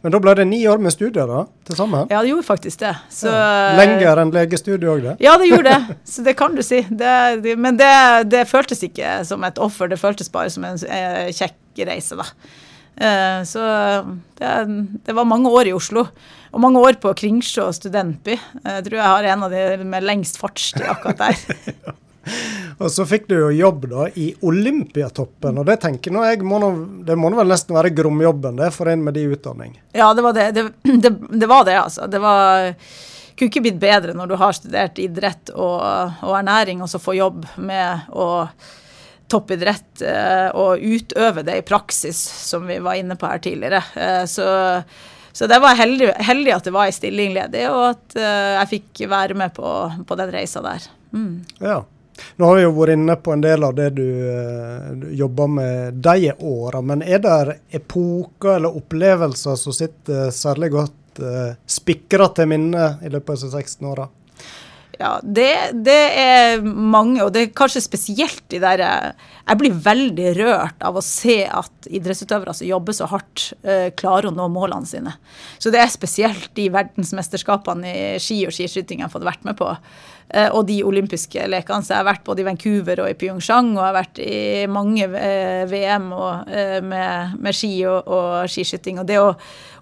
[0.02, 2.06] Men da ble det ni år med studier da, til sammen?
[2.12, 2.94] Ja, det gjorde faktisk det.
[3.14, 3.74] Så, ja.
[3.78, 5.16] Lenger enn legestudiet òg, det?
[5.24, 5.98] Ja, det gjorde det.
[6.08, 6.82] Så det kan du si.
[6.88, 7.14] Det,
[7.44, 7.92] det, men det,
[8.32, 12.26] det, føltes ikke som et offer, det føltes bare som en eh, kjekk reise, da.
[12.98, 13.62] Eh, så
[14.38, 16.08] det, var mange år i Oslo.
[16.48, 18.38] Og mange år på Kringsjå studentby.
[18.64, 21.88] Jeg tror jeg har en av de med lengst fartstid akkurat der.
[22.78, 26.60] Og så fikk du jo jobb da i Olympiatoppen, og det tenker nå jeg må
[26.62, 26.70] nå,
[27.08, 29.74] det må nå vel nesten være gromjobben det for en med de utdanning?
[29.96, 30.50] Ja, det var det.
[30.54, 30.66] Det,
[31.02, 32.06] det, det var det, altså.
[32.06, 32.74] Det var
[33.38, 35.78] kunne ikke blitt bedre når du har studert idrett og,
[36.26, 38.28] og ernæring, og så få jobb med å
[39.28, 43.82] toppidrett eh, og utøve det i praksis, som vi var inne på her tidligere.
[43.94, 44.46] Eh, så,
[45.32, 48.70] så det var heldig, heldig, at det var ei stilling ledig, og at eh, jeg
[48.72, 49.74] fikk være med på,
[50.08, 50.88] på den reisa der.
[51.12, 51.34] Mm.
[51.60, 51.82] Ja.
[52.36, 54.06] Nå har vi jo vært inne på en del av det du,
[55.02, 61.22] du jobber med de åra, men er det epoker eller opplevelser som sitter særlig godt
[61.22, 64.08] eh, spikra til minne i løpet av disse 16 åra?
[64.98, 65.52] Ja, det,
[65.86, 70.98] det, er mange, og det er kanskje spesielt de der Jeg blir veldig rørt av
[70.98, 75.14] å se at idrettsutøvere som jobber så hardt, uh, klarer å nå målene sine.
[75.62, 79.56] Så det er spesielt de verdensmesterskapene i ski og skiskyting jeg har fått vært med
[79.60, 79.70] på.
[80.34, 81.86] Uh, og de olympiske lekene.
[81.86, 84.42] Så jeg har vært både i Vancouver og i Pyeongchang, og jeg har vært i
[84.66, 85.06] mange
[85.70, 86.52] VM og,
[86.90, 88.98] med, med, ski og, og skiskyting.
[88.98, 89.30] Og det å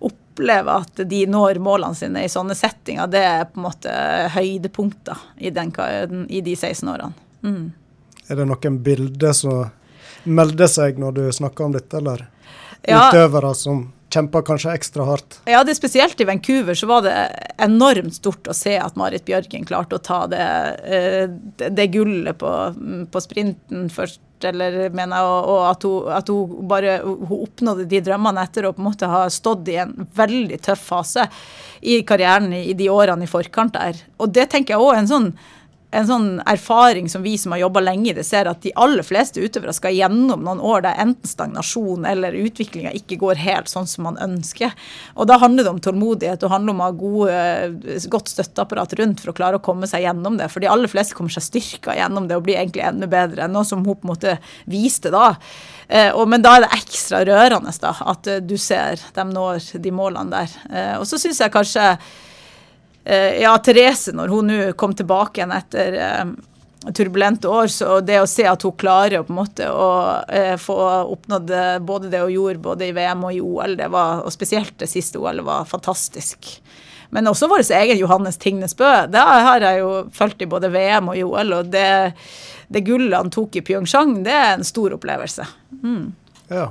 [0.05, 3.97] opp oppleve at de når målene sine i sånne settinger, det er på en måte
[4.37, 5.73] høydepunkter i, den,
[6.29, 7.13] i de 16 årene.
[7.43, 7.73] Mm.
[8.29, 9.67] Er det noen bilder som
[10.27, 12.27] melder seg når du snakker om dette, eller
[12.83, 13.09] ja.
[13.09, 15.41] utøvere som kjemper kanskje ekstra hardt?
[15.51, 17.15] Ja, det spesielt i Vancouver så var det
[17.63, 20.47] enormt stort å se at Marit Bjørgen klarte å ta det,
[20.85, 21.27] eh,
[21.69, 22.53] det, gullet på,
[23.13, 28.03] på, sprinten først eller mener jeg, og, at, hun, at hun, bare hun oppnådde de
[28.05, 31.25] drømmene etter å på en måte ha stått i en veldig tøff fase
[31.81, 34.03] i karrieren i, i de årene i forkant der.
[34.21, 35.31] Og det tenker jeg òg er en sånn
[35.95, 39.07] en sånn erfaring som vi som har jobba lenge i det, ser at de aller
[39.07, 43.87] fleste utøvere skal gjennom noen år der enten stagnasjon eller utviklinga ikke går helt sånn
[43.91, 44.75] som man ønsker.
[45.15, 49.23] Og da handler det om tålmodighet og handler om å ha gode, godt støtteapparat rundt
[49.23, 50.51] for å klare å komme seg gjennom det.
[50.53, 53.47] For de aller fleste kommer seg styrka gjennom det og blir egentlig enda bedre.
[53.47, 55.37] enn Noe som hun på en måte viste da.
[55.87, 59.95] Eh, men da er det ekstra rørende da, at eh, du ser dem når de
[59.95, 60.61] målene der.
[60.71, 62.26] Eh, og så syns jeg kanskje Eh,
[63.07, 66.25] ja, Therese, når hun nå kom tilbake igjen etter eh,
[66.97, 69.91] turbulente år, så det å se at hun klarer på en måte å
[70.27, 70.77] eh, få
[71.15, 71.53] oppnådd
[71.87, 74.91] både det hun gjorde både i VM og i OL, det var, og spesielt det
[74.91, 76.51] siste OL, var fantastisk.
[77.15, 78.91] Men også vår egen Johannes Tingnes Bø.
[79.11, 81.89] Det har jeg jo fulgt i både VM og i OL, og det,
[82.69, 85.47] det gullet han tok i Pyeongchang, det er en stor opplevelse.
[85.83, 86.11] Mm.
[86.51, 86.71] Ja.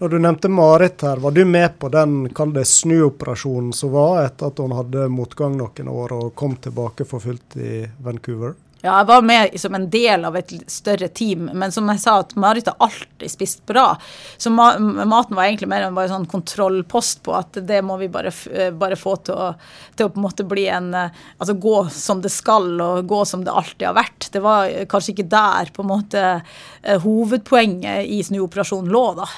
[0.00, 4.22] Når du nevnte Marit her, var du med på den kall det snuoperasjonen som var
[4.22, 8.54] etter at hun hadde motgang noen år og kom tilbake for fullt i Vancouver?
[8.82, 12.14] Ja, jeg var med som en del av et større team, men som jeg sa,
[12.22, 13.92] at Marit har alltid spist bra.
[14.40, 18.08] Så ma maten var egentlig mer enn bare sånn kontrollpost på at det må vi
[18.12, 19.50] bare, eh, bare få til å,
[19.98, 23.20] til å, på en måte bli en eh, Altså gå som det skal, og gå
[23.28, 24.28] som det alltid har vært.
[24.32, 29.28] Det var kanskje ikke der på en måte eh, hovedpoenget i snuoperasjonen lå, da.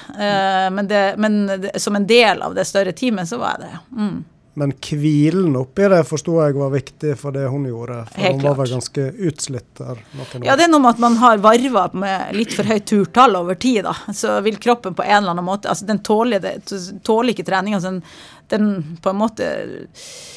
[0.73, 3.81] Men, det, men som en del av det større teamet, så var jeg det, ja.
[4.03, 4.21] Mm.
[4.59, 8.03] Men hvilen oppi det forsto jeg var viktig for det hun gjorde.
[8.11, 10.03] For Helt hun var vel ganske utslitt der.
[10.45, 13.57] Ja, det er noe med at man har varva med litt for høyt turtall over
[13.57, 13.95] tid, da.
[14.13, 16.59] Så vil kroppen på en eller annen måte Altså, den tåler, det,
[17.07, 17.79] tåler ikke treninga.
[17.81, 17.95] Altså,
[18.51, 19.47] den, på en måte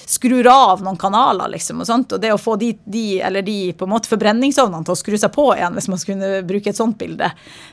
[0.06, 1.80] skrur av noen kanaler, liksom.
[1.82, 2.12] Og, sånt.
[2.14, 5.16] og det å få de, de, eller de på en måte forbrenningsovnene til å skru
[5.18, 7.32] seg på igjen, hvis man skulle bruke et sånt bilde,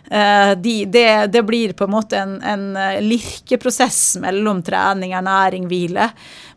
[0.10, 5.68] uh, de, det, det, blir på en måte en, en eh, lirkeprosess mellom trening, ernæring,
[5.70, 6.10] hvile.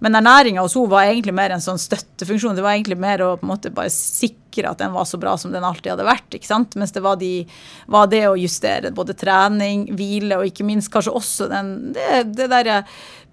[0.05, 2.57] Men ernæringa hos henne var egentlig mer en sånn støttefunksjon.
[2.57, 5.35] Det var egentlig mer å på en måte bare sikre at den var så bra
[5.37, 6.33] som den alltid hadde vært.
[6.33, 6.79] ikke sant?
[6.81, 7.45] Mens det var, de,
[7.93, 12.49] var det å justere både trening, hvile og ikke minst kanskje også den, det, det
[12.49, 12.81] derre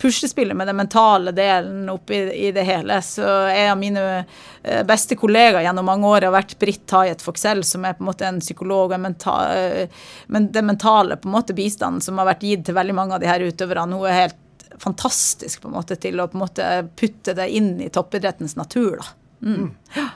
[0.03, 2.99] puslespillet med den mentale delen oppi i det hele.
[3.01, 7.63] Så jeg av mine eh, beste kollegaer gjennom mange år har vært Britt Tayet Foxell,
[7.63, 11.37] som er på en måte en psykolog og mental, eh, men den mentale på en
[11.37, 14.01] måte bistanden som har vært gitt til veldig mange av de her utøverne.
[14.01, 14.39] Hun er helt
[14.83, 18.99] fantastisk på en måte til å på en måte putte det inn i toppidrettens natur.
[18.99, 19.05] da.
[19.43, 19.55] Mm.
[19.55, 20.11] Mm.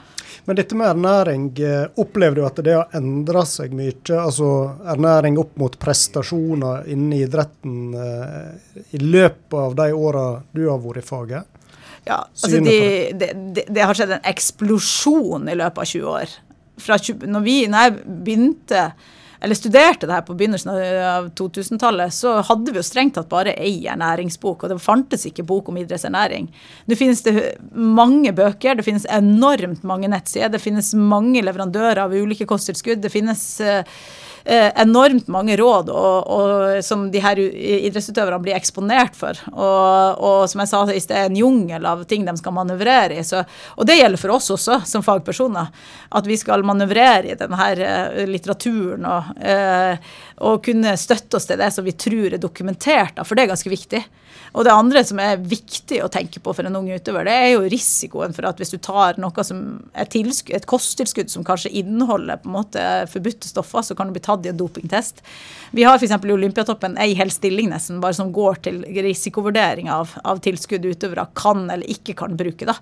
[0.48, 3.92] Men dette med ernæring, eh, opplever du at det har endra seg mye?
[4.16, 4.46] Altså
[4.88, 10.22] ernæring opp mot prestasjoner innen idretten eh, i løpet av de åra
[10.56, 11.60] du har vært i faget?
[12.08, 12.78] Ja, altså de,
[13.12, 16.34] det, de, det, har skjedd en eksplosjon i løpet av 20 år.
[16.80, 18.86] Fra 20, når, vi, når jeg begynte
[19.40, 23.54] eller studerte det her på begynnelsen av 2000-tallet, så hadde vi jo strengt tatt bare
[23.54, 26.48] ei ernæringsbok, og det fantes ikke bok om idrettsernæring.
[26.88, 27.34] Nå finnes det
[27.72, 33.14] mange bøker, det finnes enormt mange nettsider, det finnes mange leverandører av ulike kosttilskudd, det
[33.14, 33.84] finnes uh,
[34.48, 39.36] enormt mange råd og, og, som de her idrettsutøverne blir eksponert for.
[39.52, 43.26] Og, og som jeg sa i sted, en jungel av ting de skal manøvrere i.
[43.26, 43.42] Så,
[43.76, 45.68] og det gjelder for oss også, som fagpersoner.
[46.16, 50.00] At vi skal manøvrere i denne her eh, litteraturen og, eh,
[50.44, 53.72] og kunne støtte oss til det som vi tror er dokumentert, for det er ganske
[53.72, 54.02] viktig.
[54.56, 57.48] Og det andre som er viktig å tenke på for en ung utøver, det er
[57.52, 59.62] jo risikoen for at hvis du tar noe som
[59.92, 64.24] er et kosttilskudd som kanskje inneholder på en måte forbudte stoffer, så kan du bli
[64.24, 65.22] tatt i en dopingtest.
[65.76, 66.16] Vi har f.eks.
[66.16, 71.28] i Olympiatoppen ei hel stilling nesten bare som går til risikovurdering av, av tilskudd utøvere
[71.38, 72.68] kan eller ikke kan bruke.
[72.68, 72.78] da.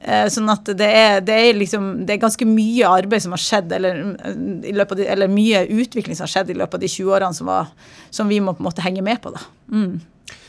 [0.00, 3.42] Eh, sånn at det er, det er, liksom, det er ganske mye arbeid som har
[3.42, 7.34] skjedd, eller, de, eller, mye utvikling som har skjedd i løpet av de 20 årene
[7.34, 7.72] som, var,
[8.14, 9.34] som vi må på en måte henge med på.
[9.34, 9.42] da.
[9.74, 9.98] Mm.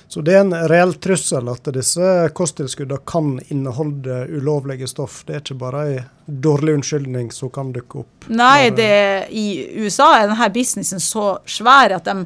[0.10, 2.06] Så det er en reell trussel at disse
[2.38, 5.20] kosttilskuddene kan inneholde ulovlige stoff.
[5.26, 8.30] Det er ikke bare en dårlig unnskyldning som kan dukke opp.
[8.34, 8.93] Nei, det,
[9.30, 9.45] i
[9.78, 12.26] USA er denne businessen så svær at de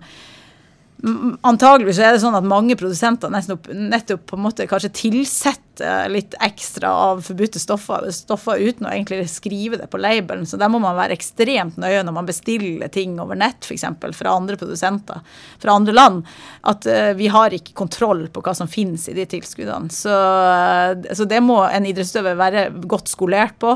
[1.03, 6.37] Antageligvis er det sånn at mange produsenter nettopp, nettopp på en måte kanskje tilsetter litt
[6.45, 10.45] ekstra av forbudte stoffer, stoffer, uten å egentlig skrive det på labelen.
[10.47, 13.83] Så der må man være ekstremt nøye når man bestiller ting over nett, f.eks.
[14.15, 15.19] fra andre produsenter
[15.59, 16.23] fra andre land.
[16.71, 19.91] At uh, vi har ikke kontroll på hva som finnes i de tilskuddene.
[19.91, 23.75] Så, uh, så det må en idrettsutøver være godt skolert på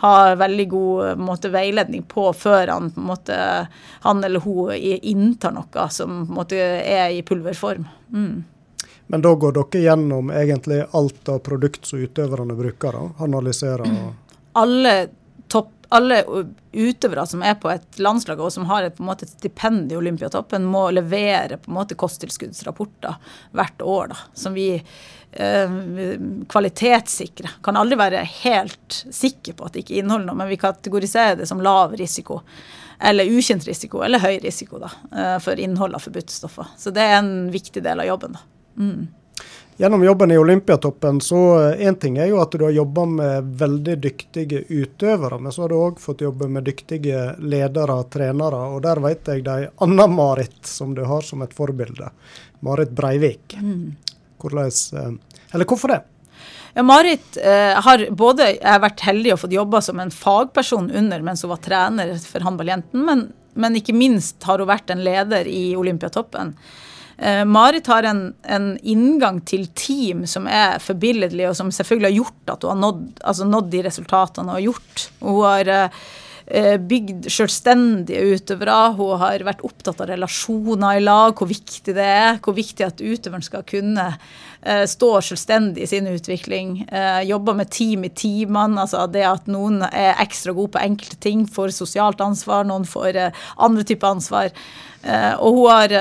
[0.00, 3.36] har veldig god måte, veiledning på før han, på måte,
[4.00, 7.84] han eller hun inntar noe som måte, er i pulverform.
[8.12, 8.44] Mm.
[9.12, 12.96] Men da går dere gjennom egentlig alt av produkt som utøverne bruker?
[12.96, 13.84] da, Analyserer?
[13.84, 14.16] Og...
[14.60, 14.94] Alle,
[15.46, 16.24] topp, alle
[16.72, 19.98] utøvere som er på et landslag og som har et, på måte, et stipend i
[19.98, 23.14] Olympiatoppen, må levere på en måte kosttilskuddsrapporter
[23.54, 24.10] hvert år.
[24.10, 27.48] da, som vi Eh, kvalitetssikre.
[27.62, 31.46] Kan aldri være helt sikre på at det ikke inneholder noe, men vi kategoriserer det
[31.46, 32.40] som lav risiko.
[33.00, 36.74] Eller ukjent risiko, eller høy risiko da, eh, for innhold av forbudte stoffer.
[36.76, 38.32] Så det er en viktig del av jobben.
[38.32, 38.38] da.
[38.76, 39.08] Mm.
[39.80, 41.38] Gjennom jobben i Olympiatoppen, så
[41.72, 45.72] én ting er jo at du har jobba med veldig dyktige utøvere, men så har
[45.72, 48.60] du òg fått jobbe med dyktige ledere trenere.
[48.74, 52.10] Og der vet jeg det er Anna-Marit som du har som et forbilde.
[52.60, 53.56] Marit Breivik.
[53.56, 53.96] Mm.
[54.40, 56.00] Hvordan, eh, eller hvorfor det?
[56.74, 61.42] Ja, Marit eh, har både vært heldig og fått jobba som en fagperson under mens
[61.44, 63.26] hun var trener for håndballjentene, men,
[63.58, 66.54] men, ikke minst har hun vært en leder i Olympiatoppen.
[67.18, 72.18] Eh, Marit har en, en, inngang til team som er forbilledlig, og som selvfølgelig har
[72.20, 75.08] gjort at hun har nådd, altså nådd de resultatene hun har gjort.
[75.20, 76.02] Hun har Eh,
[76.50, 78.76] bygd selvstendige utøvere.
[78.98, 82.38] Hun har vært opptatt av relasjoner i lag, hvor viktig det er.
[82.42, 86.84] Hvor viktig at utøveren skal kunne uh, stå selvstendig i sin utvikling.
[86.90, 88.82] Uh, jobbe med team i teamene.
[88.82, 93.20] Altså det at noen er ekstra gode på enkelte ting, får sosialt ansvar, noen får
[93.56, 94.54] andre typer ansvar.
[95.40, 95.92] og hun har,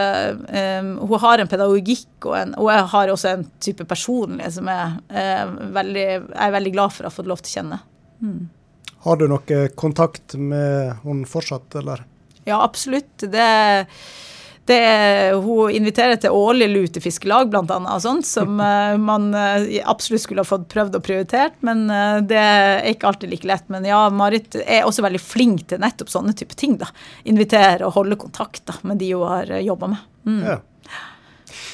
[0.99, 4.97] hun har, en pedagogikk og, en, og jeg har også en type personlighet som jeg,
[5.77, 7.79] veldig, jeg er veldig glad for å ha fått lov til å kjenne.
[8.19, 8.41] Mm.
[9.05, 12.03] Har du noe kontakt med hun fortsatt, eller?
[12.43, 13.13] Ja, absolutt.
[13.19, 13.85] Det,
[14.65, 14.79] det,
[15.33, 20.67] hun inviterer til årlig lutefiskelag, annet, sånt, som uh, man uh, absolutt skulle ha fått
[20.73, 21.55] prøvd og prioritert.
[21.65, 23.67] Men uh, det er ikke alltid like lett.
[23.71, 26.75] Men ja, Marit er også veldig flink til nettopp sånne type ting.
[26.81, 26.91] da.
[27.29, 30.09] Invitere og holde kontakt da, med de hun har jobba med.
[30.27, 30.43] Mm.
[30.43, 30.59] Ja.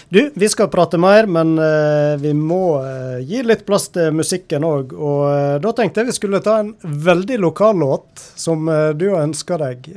[0.09, 4.65] Du, vi skal prate mer, men uh, vi må uh, gi litt plass til musikken
[4.67, 4.93] òg.
[4.93, 9.23] Og uh, da tenkte jeg vi skulle ta en veldig lokal låt som du har
[9.23, 9.87] ønska deg.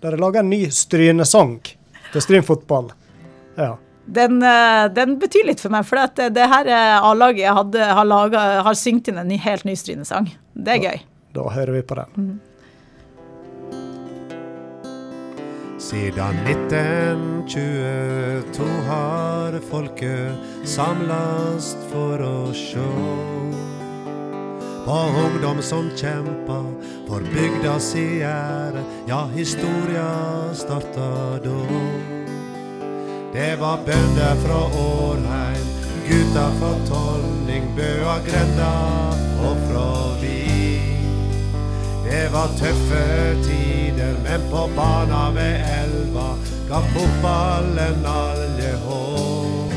[0.00, 1.58] der er laga en ny Strynesang
[2.12, 2.44] til Stryn
[3.56, 3.76] Ja.
[4.06, 4.40] Den,
[4.94, 6.66] den, betyr litt for meg, for det, det her
[7.04, 10.32] A-laget har, laget, har syngt inn en ny, helt ny Strynesang.
[10.54, 11.02] Det er gøy.
[11.36, 12.16] Da hører vi på den.
[12.16, 12.49] Mm.
[15.80, 20.34] Siden 1922 har folket
[20.68, 22.84] samlast for å sjå
[24.84, 26.58] på ungdom som kjempa
[27.08, 28.84] for bygda si ære.
[29.08, 30.04] Ja, historia
[30.52, 31.64] starta da.
[33.32, 35.66] Det var bønder fra Årheim,
[36.04, 38.72] gutta fra Tolning, Bøa grenda
[39.48, 40.09] og fra.
[42.10, 43.04] Det var tøffe
[43.44, 46.28] tider, men på bana ved elva
[46.68, 49.72] ga fotballen alle håp.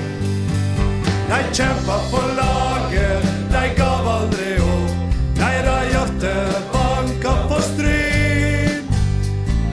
[1.30, 5.14] De kjempa for laget, de gav aldri opp.
[5.38, 6.34] Deres hjerte
[6.74, 8.90] banka på stryn.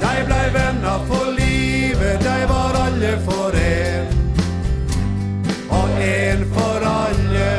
[0.02, 4.12] De blei venner for livet, de var alle for én.
[5.80, 7.50] Og én for alle.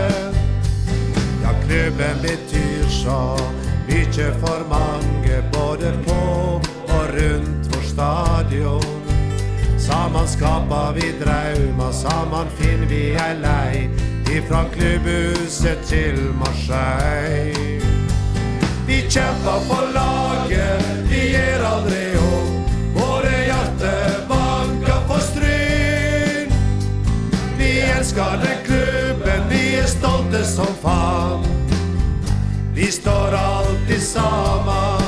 [1.44, 3.20] Ja, klubben betyr så
[3.88, 4.91] mykje for mange,
[5.82, 6.62] både på
[6.94, 9.02] og rundt vår stadion.
[9.80, 13.90] Saman skapar vi draumar, saman finner vi ei lei.
[14.38, 17.82] Ifra klubbhuset til Marseille.
[18.88, 22.72] Vi kjemper for laget, vi gir aldri opp.
[22.96, 26.54] Våre hjerter banker på stryn.
[27.58, 31.46] Vi elsker den klubben, vi er stolte som faen.
[32.76, 35.01] Vi står alltid sammen.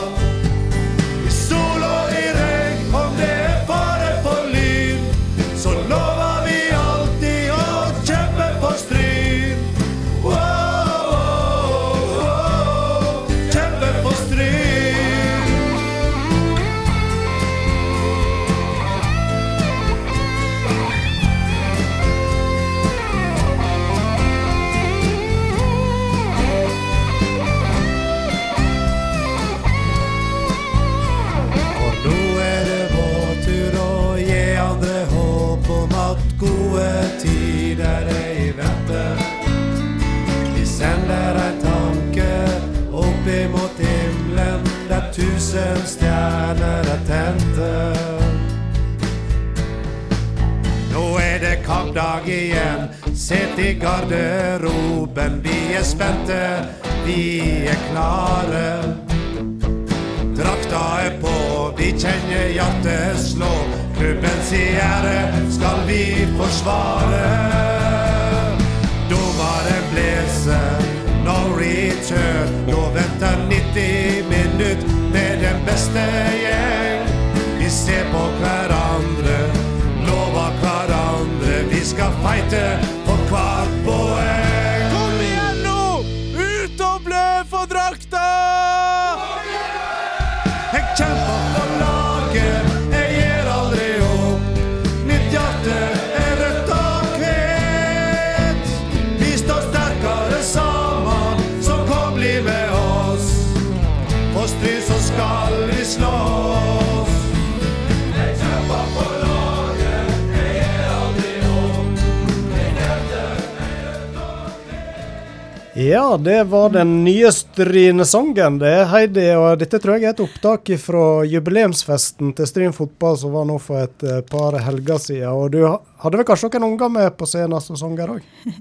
[115.75, 119.23] Ja, det var den nye Stryne-sangen, det, Heidi.
[119.33, 123.55] Og dette tror jeg er et opptak fra jubileumsfesten til Stryn fotball som var nå
[123.57, 125.33] for et eh, par helger siden.
[125.33, 128.29] Og du hadde vel kanskje noen unger med på scenen som sanger òg?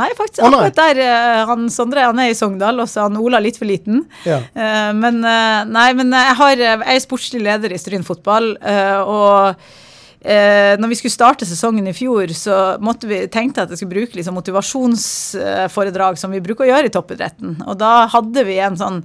[0.00, 0.66] Nei, faktisk oh, nei.
[0.66, 3.62] akkurat der eh, han Sondre han er i Sogndal, og så er han Ola litt
[3.62, 4.02] for liten.
[4.26, 4.42] Ja.
[4.50, 8.56] Eh, men nei, men jeg, har, jeg er sportslig leder i Stryn fotball,
[9.06, 9.62] og
[10.20, 13.96] eh, når vi skulle starte sesongen i fjor, så måtte vi, tenkte at jeg skulle
[13.96, 17.58] bruke liksom motivasjonsforedrag som vi bruker å gjøre i toppidretten.
[17.66, 19.02] Og da hadde vi en sånn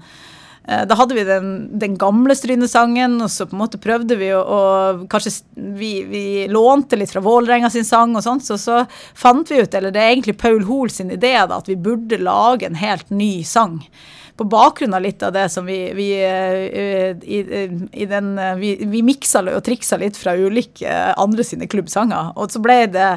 [0.68, 1.52] eh, da hadde vi den,
[1.82, 4.62] den gamle Stryne-sangen, og så på en måte prøvde vi å,
[5.12, 8.84] Kanskje vi, vi lånte litt fra Vålerenga sin sang og sånt, så så
[9.18, 12.22] fant vi ut, eller det er egentlig Paul Hoel sin idé, da, at vi burde
[12.22, 13.82] lage en helt ny sang.
[14.42, 17.42] På bakgrunn av litt av det som vi, vi eh, i,
[17.94, 22.32] i den eh, Vi, vi miksa og triksa litt fra ulike eh, andre sine klubbsanger.
[22.42, 23.10] Og så ble det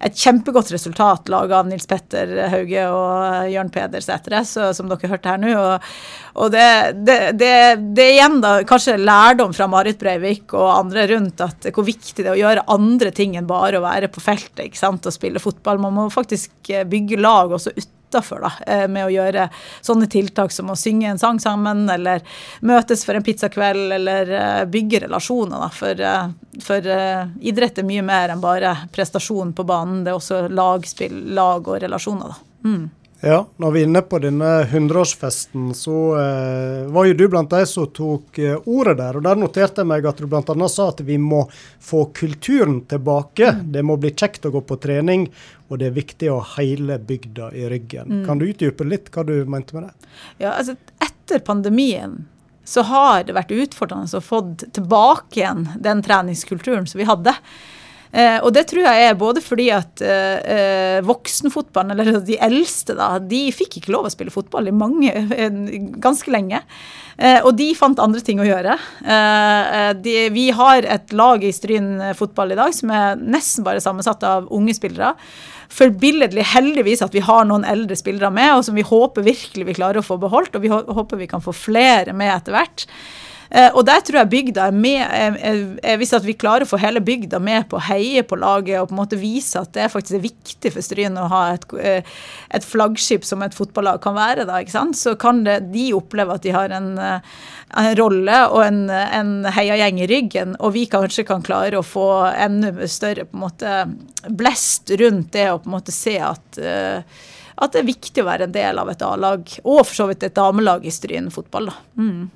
[0.00, 5.34] et kjempegodt resultat laga av Nils Petter Hauge og Jørn Peder Sætre, som dere hørte
[5.34, 5.52] her nå.
[5.52, 5.92] Og,
[6.40, 6.66] og det,
[7.04, 7.52] det, det,
[7.92, 12.24] det er igjen da kanskje lærdom fra Marit Breivik og andre rundt at hvor viktig
[12.24, 15.12] det er å gjøre andre ting enn bare å være på feltet ikke sant, og
[15.12, 15.84] spille fotball.
[15.84, 17.76] Man må faktisk eh, bygge lag også
[18.10, 19.48] utafor, eh, med å gjøre
[19.80, 22.22] sånne tiltak som å synge en sang sammen, eller
[22.60, 25.58] møtes for en pizzakveld, eller eh, bygge relasjoner.
[25.60, 25.68] Da.
[25.68, 26.30] For, eh,
[26.60, 26.90] for
[27.40, 30.04] idrett er mye mer enn bare prestasjon på banen.
[30.04, 32.34] Det er også lagspill, lag og relasjoner.
[32.34, 32.68] Da.
[32.68, 32.90] Mm.
[33.20, 37.66] Ja, når vi er inne på denne 100-årsfesten, så eh, var jo du blant de
[37.68, 39.18] som tok eh, ordet der.
[39.18, 40.68] Og der noterte jeg meg at du bl.a.
[40.72, 41.42] sa at vi må
[41.84, 43.52] få kulturen tilbake.
[43.60, 45.28] Det må bli kjekt å gå på trening,
[45.68, 48.22] og det er viktig å ha hele bygda i ryggen.
[48.24, 50.12] Kan du utdype litt hva du mente med det?
[50.40, 52.22] Ja, altså etter pandemien
[52.64, 57.36] så har det vært utfordrende å få tilbake igjen den treningskulturen som vi hadde.
[58.10, 62.96] Eh, og det tror jeg er både fordi at eh, eh, voksenfotballen, eller de eldste,
[62.98, 65.60] da, de fikk ikke lov å spille fotball i mange, en,
[66.02, 66.62] ganske lenge.
[67.20, 68.74] Eh, og de fant andre ting å gjøre.
[69.04, 73.66] Eh, eh, de, vi har et lag i Stryn fotball i dag som er nesten
[73.66, 75.14] bare sammensatt av unge spillere.
[75.70, 79.76] Forbilledlig heldigvis at vi har noen eldre spillere med, og som vi håper virkelig vi
[79.78, 80.58] klarer å få beholdt.
[80.58, 82.88] Og vi håper vi kan få flere med etter hvert.
[83.50, 85.00] Eh, og der tror jeg bygda er med
[85.42, 88.78] eh, Hvis at vi klarer å få hele bygda med på å heie på laget
[88.78, 91.66] og på en måte vise at det faktisk er viktig for Stryn å ha et,
[91.82, 92.06] eh,
[92.54, 94.98] et, flaggskip som et fotballag kan være, da, ikke sant?
[95.00, 99.98] så kan det, de oppleve at de har en, en rolle og en, en heiagjeng
[100.04, 103.76] i ryggen, og vi kanskje kan klare å få enda større på en måte
[104.30, 106.60] blest rundt det og på en måte se at
[107.60, 110.22] at det er viktig å være en del av et A-lag, og for så vidt
[110.24, 111.68] et damelag i Stryn fotball.
[111.68, 111.74] da.
[112.00, 112.28] Mm.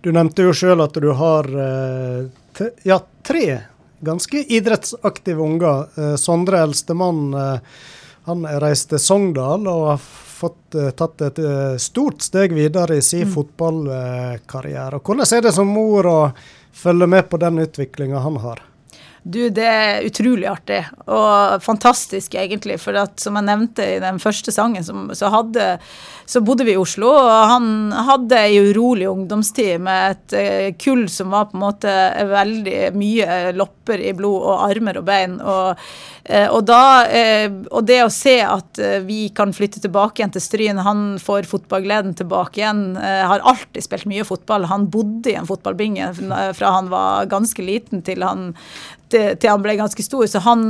[0.00, 3.46] Du nevnte jo sjøl at du har eh, ja, tre
[4.04, 5.86] ganske idrettsaktive unger.
[5.96, 7.86] Eh, Sondre, eldstemann, eh,
[8.28, 10.04] han reiste til Sogndal og har
[10.34, 11.38] fått tatt et
[11.80, 13.32] stort steg videre i sin mm.
[13.32, 14.98] fotballkarriere.
[14.98, 16.20] Hvordan er det som mor å
[16.74, 18.64] følge med på den utviklinga han har?
[19.24, 22.76] Du, det er utrolig artig og fantastisk, egentlig.
[22.82, 25.68] For at, som jeg nevnte i den første sangen, så, så, hadde,
[26.28, 27.08] så bodde vi i Oslo.
[27.08, 31.94] Og han hadde ei urolig ungdomstid med et uh, kull som var på en måte
[32.28, 35.38] veldig mye lopper i blod og armer og bein.
[35.40, 35.86] Og,
[36.28, 40.44] uh, og, da, uh, og det å se at vi kan flytte tilbake igjen til
[40.44, 42.84] Stryn, han får fotballgleden tilbake igjen.
[43.00, 44.68] har alltid spilt mye fotball.
[44.68, 46.12] Han bodde i en fotballbinge
[46.58, 48.50] fra han var ganske liten til han
[49.14, 50.26] til, til, han ble ganske stor.
[50.30, 50.66] Så han,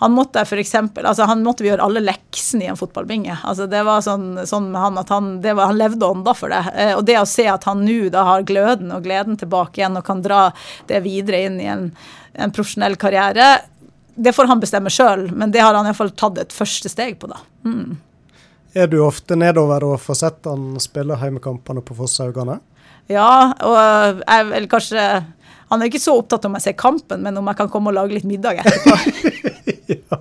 [0.00, 3.40] han måtte for eksempel, altså han måtte gjøre alle leksene i en fotballbinge.
[3.42, 6.62] Altså det var sånn, sånn med han at han, var, han levde ånda for det.
[6.74, 9.98] Eh, og det å se at han nå da har gløden og gleden tilbake igjen
[9.98, 10.46] og kan dra
[10.90, 11.90] det videre inn i en,
[12.38, 13.56] en profesjonell karriere,
[14.20, 17.30] det får han bestemme sjøl, men det har han iallfall tatt et første steg på,
[17.30, 17.38] da.
[17.64, 17.98] Mm.
[18.76, 22.60] Er du ofte nedover og får sett han spille heimekampene på Fosshaugane?
[23.10, 25.04] Ja, og jeg vil kanskje
[25.70, 27.98] han er ikke så opptatt om jeg ser kampen, men om jeg kan komme og
[27.98, 28.96] lage litt middag etterpå.
[29.94, 30.18] ja,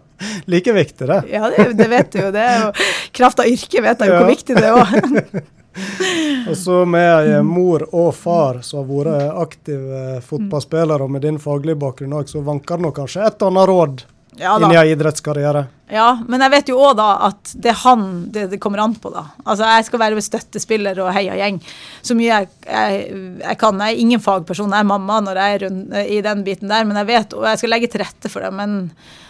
[0.52, 1.22] like viktig, det.
[1.34, 2.28] Ja, det, det, vet du jo.
[2.36, 2.74] Det er jo
[3.18, 4.20] kraft av yrket vet jeg jo ja.
[4.22, 5.58] hvor viktig det er
[6.50, 11.38] og så med eh, mor og far som har vært aktive fotballspillere, og med din
[11.40, 14.04] faglige bakgrunn òg, så vanker det nok kanskje et annet råd
[14.40, 15.66] ja, inn i en idrettskarriere.
[15.90, 18.94] Ja, men jeg vet jo òg da at det er han det, det, kommer an
[19.02, 19.26] på, da.
[19.44, 21.58] Altså jeg skal være støttespiller og heia gjeng
[22.06, 23.00] så mye jeg, jeg,
[23.42, 23.82] jeg, kan.
[23.82, 26.86] Jeg er ingen fagperson, jeg er mamma når jeg er rundt, i den biten der,
[26.86, 28.54] men jeg vet, og jeg skal legge til rette for det.
[28.56, 28.78] men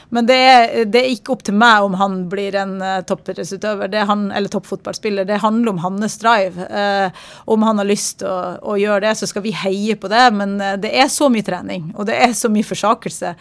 [0.09, 3.93] men det er, det er, ikke opp til meg om han blir en uh, toppidrettsutøver
[3.93, 5.27] eller toppfotballspiller.
[5.29, 6.65] Det handler om hans drive.
[6.65, 7.13] Uh,
[7.45, 10.23] om han har lyst til å, å, gjøre det, så skal vi heie på det.
[10.33, 13.35] Men uh, det er så mye trening, og det er så mye forsakelse.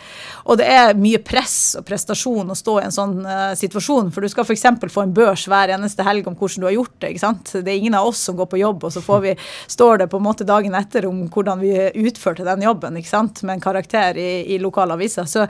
[0.44, 4.12] Og det er mye press og prestasjon å stå i en sånn uh, situasjon.
[4.12, 4.66] For du skal f.eks.
[4.92, 7.14] få en børs hver eneste helg om hvordan du har gjort det.
[7.14, 7.54] ikke sant?
[7.56, 9.32] Det er ingen av oss som går på jobb, og så vi,
[9.72, 11.72] står det på en måte dagen etter om hvordan vi
[12.04, 13.42] utførte den jobben ikke sant?
[13.48, 15.24] med en karakter i, i lokalavisa.
[15.28, 15.46] Så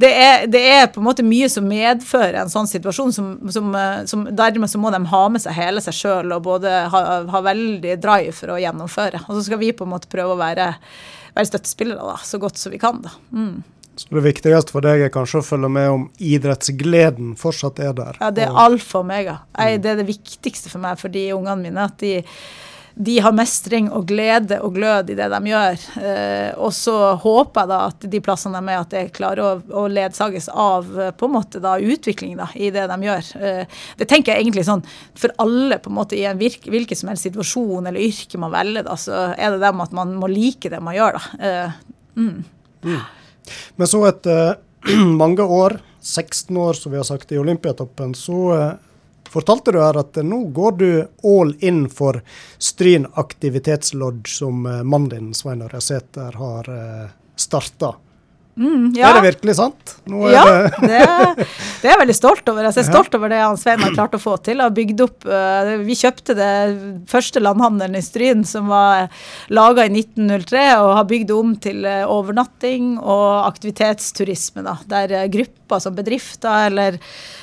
[0.00, 3.12] det er det er på en måte mye som medfører en sånn situasjon.
[3.14, 6.46] Som, som, eh, som dermed så må de ha med seg hele seg sjøl og
[6.46, 9.24] både ha, ha, veldig drive for å gjennomføre.
[9.26, 10.72] Og så skal vi på en måte prøve å være,
[11.36, 13.02] være støttespillere da, så godt som vi kan.
[13.04, 13.14] da.
[13.34, 13.62] Mm.
[13.96, 18.18] Så det viktigste for deg er kanskje å følge med om idrettsgleden fortsatt er der?
[18.18, 19.36] Ja, det er alfa og omega.
[19.54, 21.84] Jeg, det er det viktigste for meg for de ungene mine.
[21.86, 22.16] at de
[22.94, 25.80] de har mestring og glede og glød i det de gjør.
[25.98, 29.86] Eh, og så håper jeg da at de plassene de er, at det klarer å,
[29.90, 33.32] ledsages av eh, på en måte da utvikling da, i det de gjør.
[33.40, 34.84] Eh, det tenker jeg egentlig sånn
[35.18, 38.54] for alle på en måte i en virke, hvilken som helst situasjon eller yrke man
[38.54, 41.18] velger, da, så er det dem at man må like det man gjør.
[41.18, 41.66] da.
[42.14, 42.44] Mm.
[42.86, 43.02] Mm.
[43.74, 44.54] Men så etter
[45.22, 48.76] mange år, 16 år som vi har sagt i Olympiatoppen, så
[49.34, 50.88] fortalte du her at nå går du
[51.26, 52.20] all in for
[52.58, 57.96] Stryn aktivitetslodge, som eh, mannen din Svein Ørja Sæter har eh, starta.
[58.56, 59.08] Mm, ja.
[59.08, 59.96] Er det virkelig sant?
[60.30, 60.98] ja, det, det,
[61.80, 62.66] det, er jeg veldig stolt over.
[62.68, 64.62] Jeg er stolt over det han Svein har klart å få til.
[64.62, 66.52] Har bygd opp, uh, vi kjøpte det
[67.10, 69.08] første landhandelen i Stryn, som var
[69.50, 74.62] laga i 1903, og har bygd om til uh, overnatting og aktivitetsturisme.
[74.66, 77.00] Da, der uh, grupper som bedrifter eller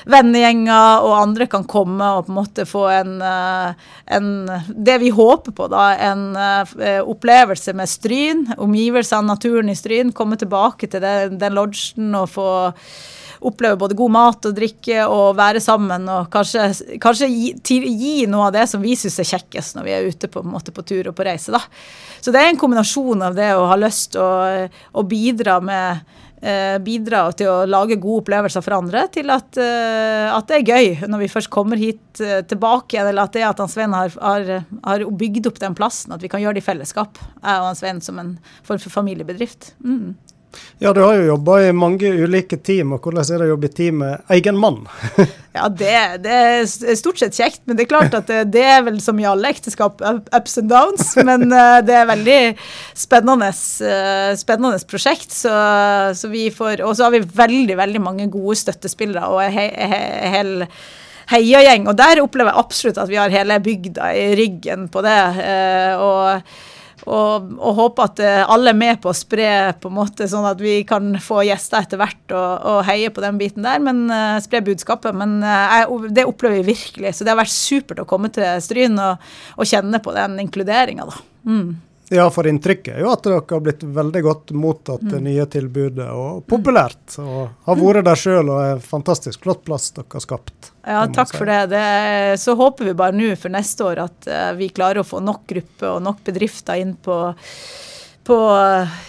[0.08, 4.28] vennegjenger og andre kan komme og på en måte få en, en
[4.70, 6.22] det vi håper på, da, en
[7.02, 10.14] opplevelse med Stryn, omgivelsene, naturen i Stryn.
[10.16, 12.48] Komme tilbake til den, den lodgen og få
[13.42, 16.68] oppleve både god mat og drikke og være sammen og kanskje,
[17.02, 20.30] kanskje gi, gi, noe av det som vi syns er kjekkest når vi er ute
[20.30, 21.54] på, på, på tur og på reise.
[21.54, 21.62] Da.
[22.22, 26.04] Så det er en kombinasjon av det å ha lyst til å, å bidra med
[26.42, 30.74] eh, bidra til å lage gode opplevelser for andre, til at, eh, at, det er
[30.76, 34.14] gøy når vi først kommer hit eh, tilbake igjen, eller at det at Sven har,
[34.22, 34.52] har,
[34.86, 38.02] har, bygd opp den plassen, at vi kan gjøre det i fellesskap, jeg og Sven
[38.06, 38.36] som en
[38.68, 39.74] form for familiebedrift.
[39.82, 40.14] Mm.
[40.82, 43.70] Ja, du har jo jobba i mange ulike team, og hvordan er det å jobbe
[43.70, 44.80] i team med egen mann?
[45.58, 45.92] ja, det,
[46.24, 49.20] det, er stort sett kjekt, men det er klart at det, det er vel som
[49.22, 51.12] i alle ekteskap, ups and downs.
[51.28, 52.40] Men uh, det er veldig
[52.98, 55.30] spennende, uh, spennende prosjekt.
[55.36, 55.54] Så,
[56.18, 59.68] så vi får, og så har vi veldig, veldig mange gode støttespillere og en he,
[60.34, 60.52] hel
[61.32, 61.88] heiagjeng.
[61.92, 65.22] Og der opplever jeg absolutt at vi har hele bygda i ryggen på det.
[65.38, 66.70] Uh, og
[67.10, 69.48] og, og håper at eh, alle er med på å spre
[69.82, 73.24] på en måte sånn at vi kan få gjester etter hvert og, og heie på
[73.24, 75.18] den biten der, men uh, spre budskapet.
[75.18, 77.16] Men uh, jeg, det opplever vi virkelig.
[77.18, 81.10] Så det har vært supert å komme til Stryn og, og kjenne på den inkluderinga,
[81.10, 81.24] da.
[81.50, 81.91] Mm.
[82.12, 85.28] Ja, for inntrykket er jo at dere har blitt veldig godt mottatt, det mm.
[85.30, 87.16] nye tilbudet, og populært.
[87.24, 90.74] Og har vært der sjøl og er fantastisk flott plass dere har skapt.
[90.84, 91.40] Ja, takk si.
[91.40, 91.62] for det.
[91.72, 91.86] det.
[92.42, 95.46] Så håper vi bare nå for neste år at uh, vi klarer å få nok
[95.54, 97.22] grupper og nok bedrifter inn på
[98.28, 98.38] på,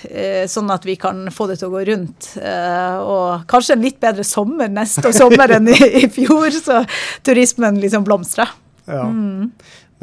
[0.08, 2.30] eh, sånn at vi kan få det til å gå rundt.
[2.40, 6.80] Eh, og kanskje en litt bedre sommer neste sommer enn i, i, fjor, så
[7.26, 8.54] turismen liksom blomstrer.
[8.88, 9.04] Ja.
[9.06, 9.52] Mm.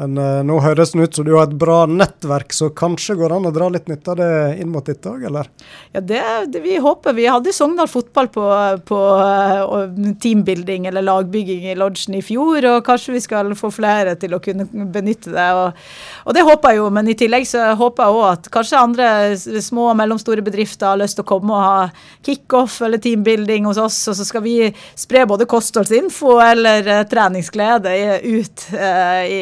[0.00, 3.28] Men uh, nå høres det ut som du har et bra nettverk, så kanskje går
[3.28, 4.28] det an å dra litt nytte av det
[4.62, 5.50] inn mot ditt òg, eller?
[5.92, 6.20] Ja, det,
[6.54, 7.12] det, vi håper.
[7.18, 8.46] Vi hadde Sogndal fotball på,
[8.88, 9.92] på uh,
[10.22, 14.40] teambuilding eller lagbygging i lodgen i fjor, og kanskje vi skal få flere til å
[14.40, 15.48] kunne benytte det.
[15.58, 15.84] Og,
[16.24, 19.10] og det håper jeg jo, men i tillegg så håper jeg òg at kanskje andre
[19.36, 21.84] små og mellomstore bedrifter har lyst til å komme og ha
[22.24, 24.56] kickoff eller teambuilding hos oss, og så skal vi
[24.96, 29.40] spre både kostholdsinfo eller uh, treningsglede ut i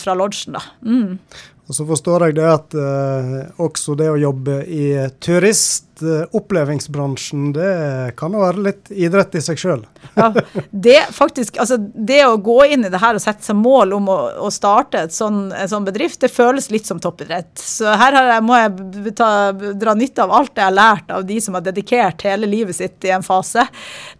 [0.00, 0.62] fra lodgen, da.
[0.82, 1.18] Mm.
[1.66, 4.86] Og så forstår jeg det at eh, også det å jobbe i
[5.22, 9.84] turist opplevingsbransjen, det kan jo være litt idrett i seg sjøl.
[10.14, 10.28] ja,
[10.70, 14.10] det faktisk, altså det å gå inn i det her og sette seg mål om
[14.12, 17.52] å, å starte sånn, en sånn bedrift, det føles litt som toppidrett.
[17.60, 21.40] Så her jeg, må jeg ta, dra nytte av alt jeg har lært av de
[21.42, 23.66] som har dedikert hele livet sitt i en fase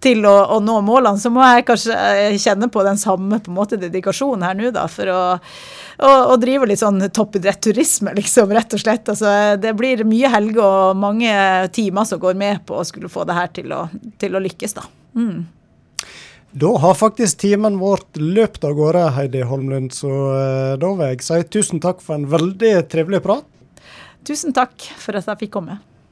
[0.02, 1.20] til å, å nå målene.
[1.20, 4.72] Så må jeg kanskje eh, kjenne på den samme på en måte dedikasjonen her nå,
[4.74, 5.22] da, for å,
[5.96, 9.08] å, driver drive litt sånn toppidrettsturisme, liksom, rett og slett.
[9.12, 11.32] Altså, det blir mye helger og mange
[11.76, 13.86] timer som går med på å skulle få det her til å,
[14.20, 14.86] til å lykkes, da.
[15.16, 15.46] Mm.
[16.56, 19.92] Da har faktisk timen vårt løpt av gårde, Heidi Holmlund.
[19.92, 23.44] Så uh, da vil jeg si tusen takk for en veldig trivelig prat.
[24.26, 25.76] Tusen takk for at jeg fikk komme.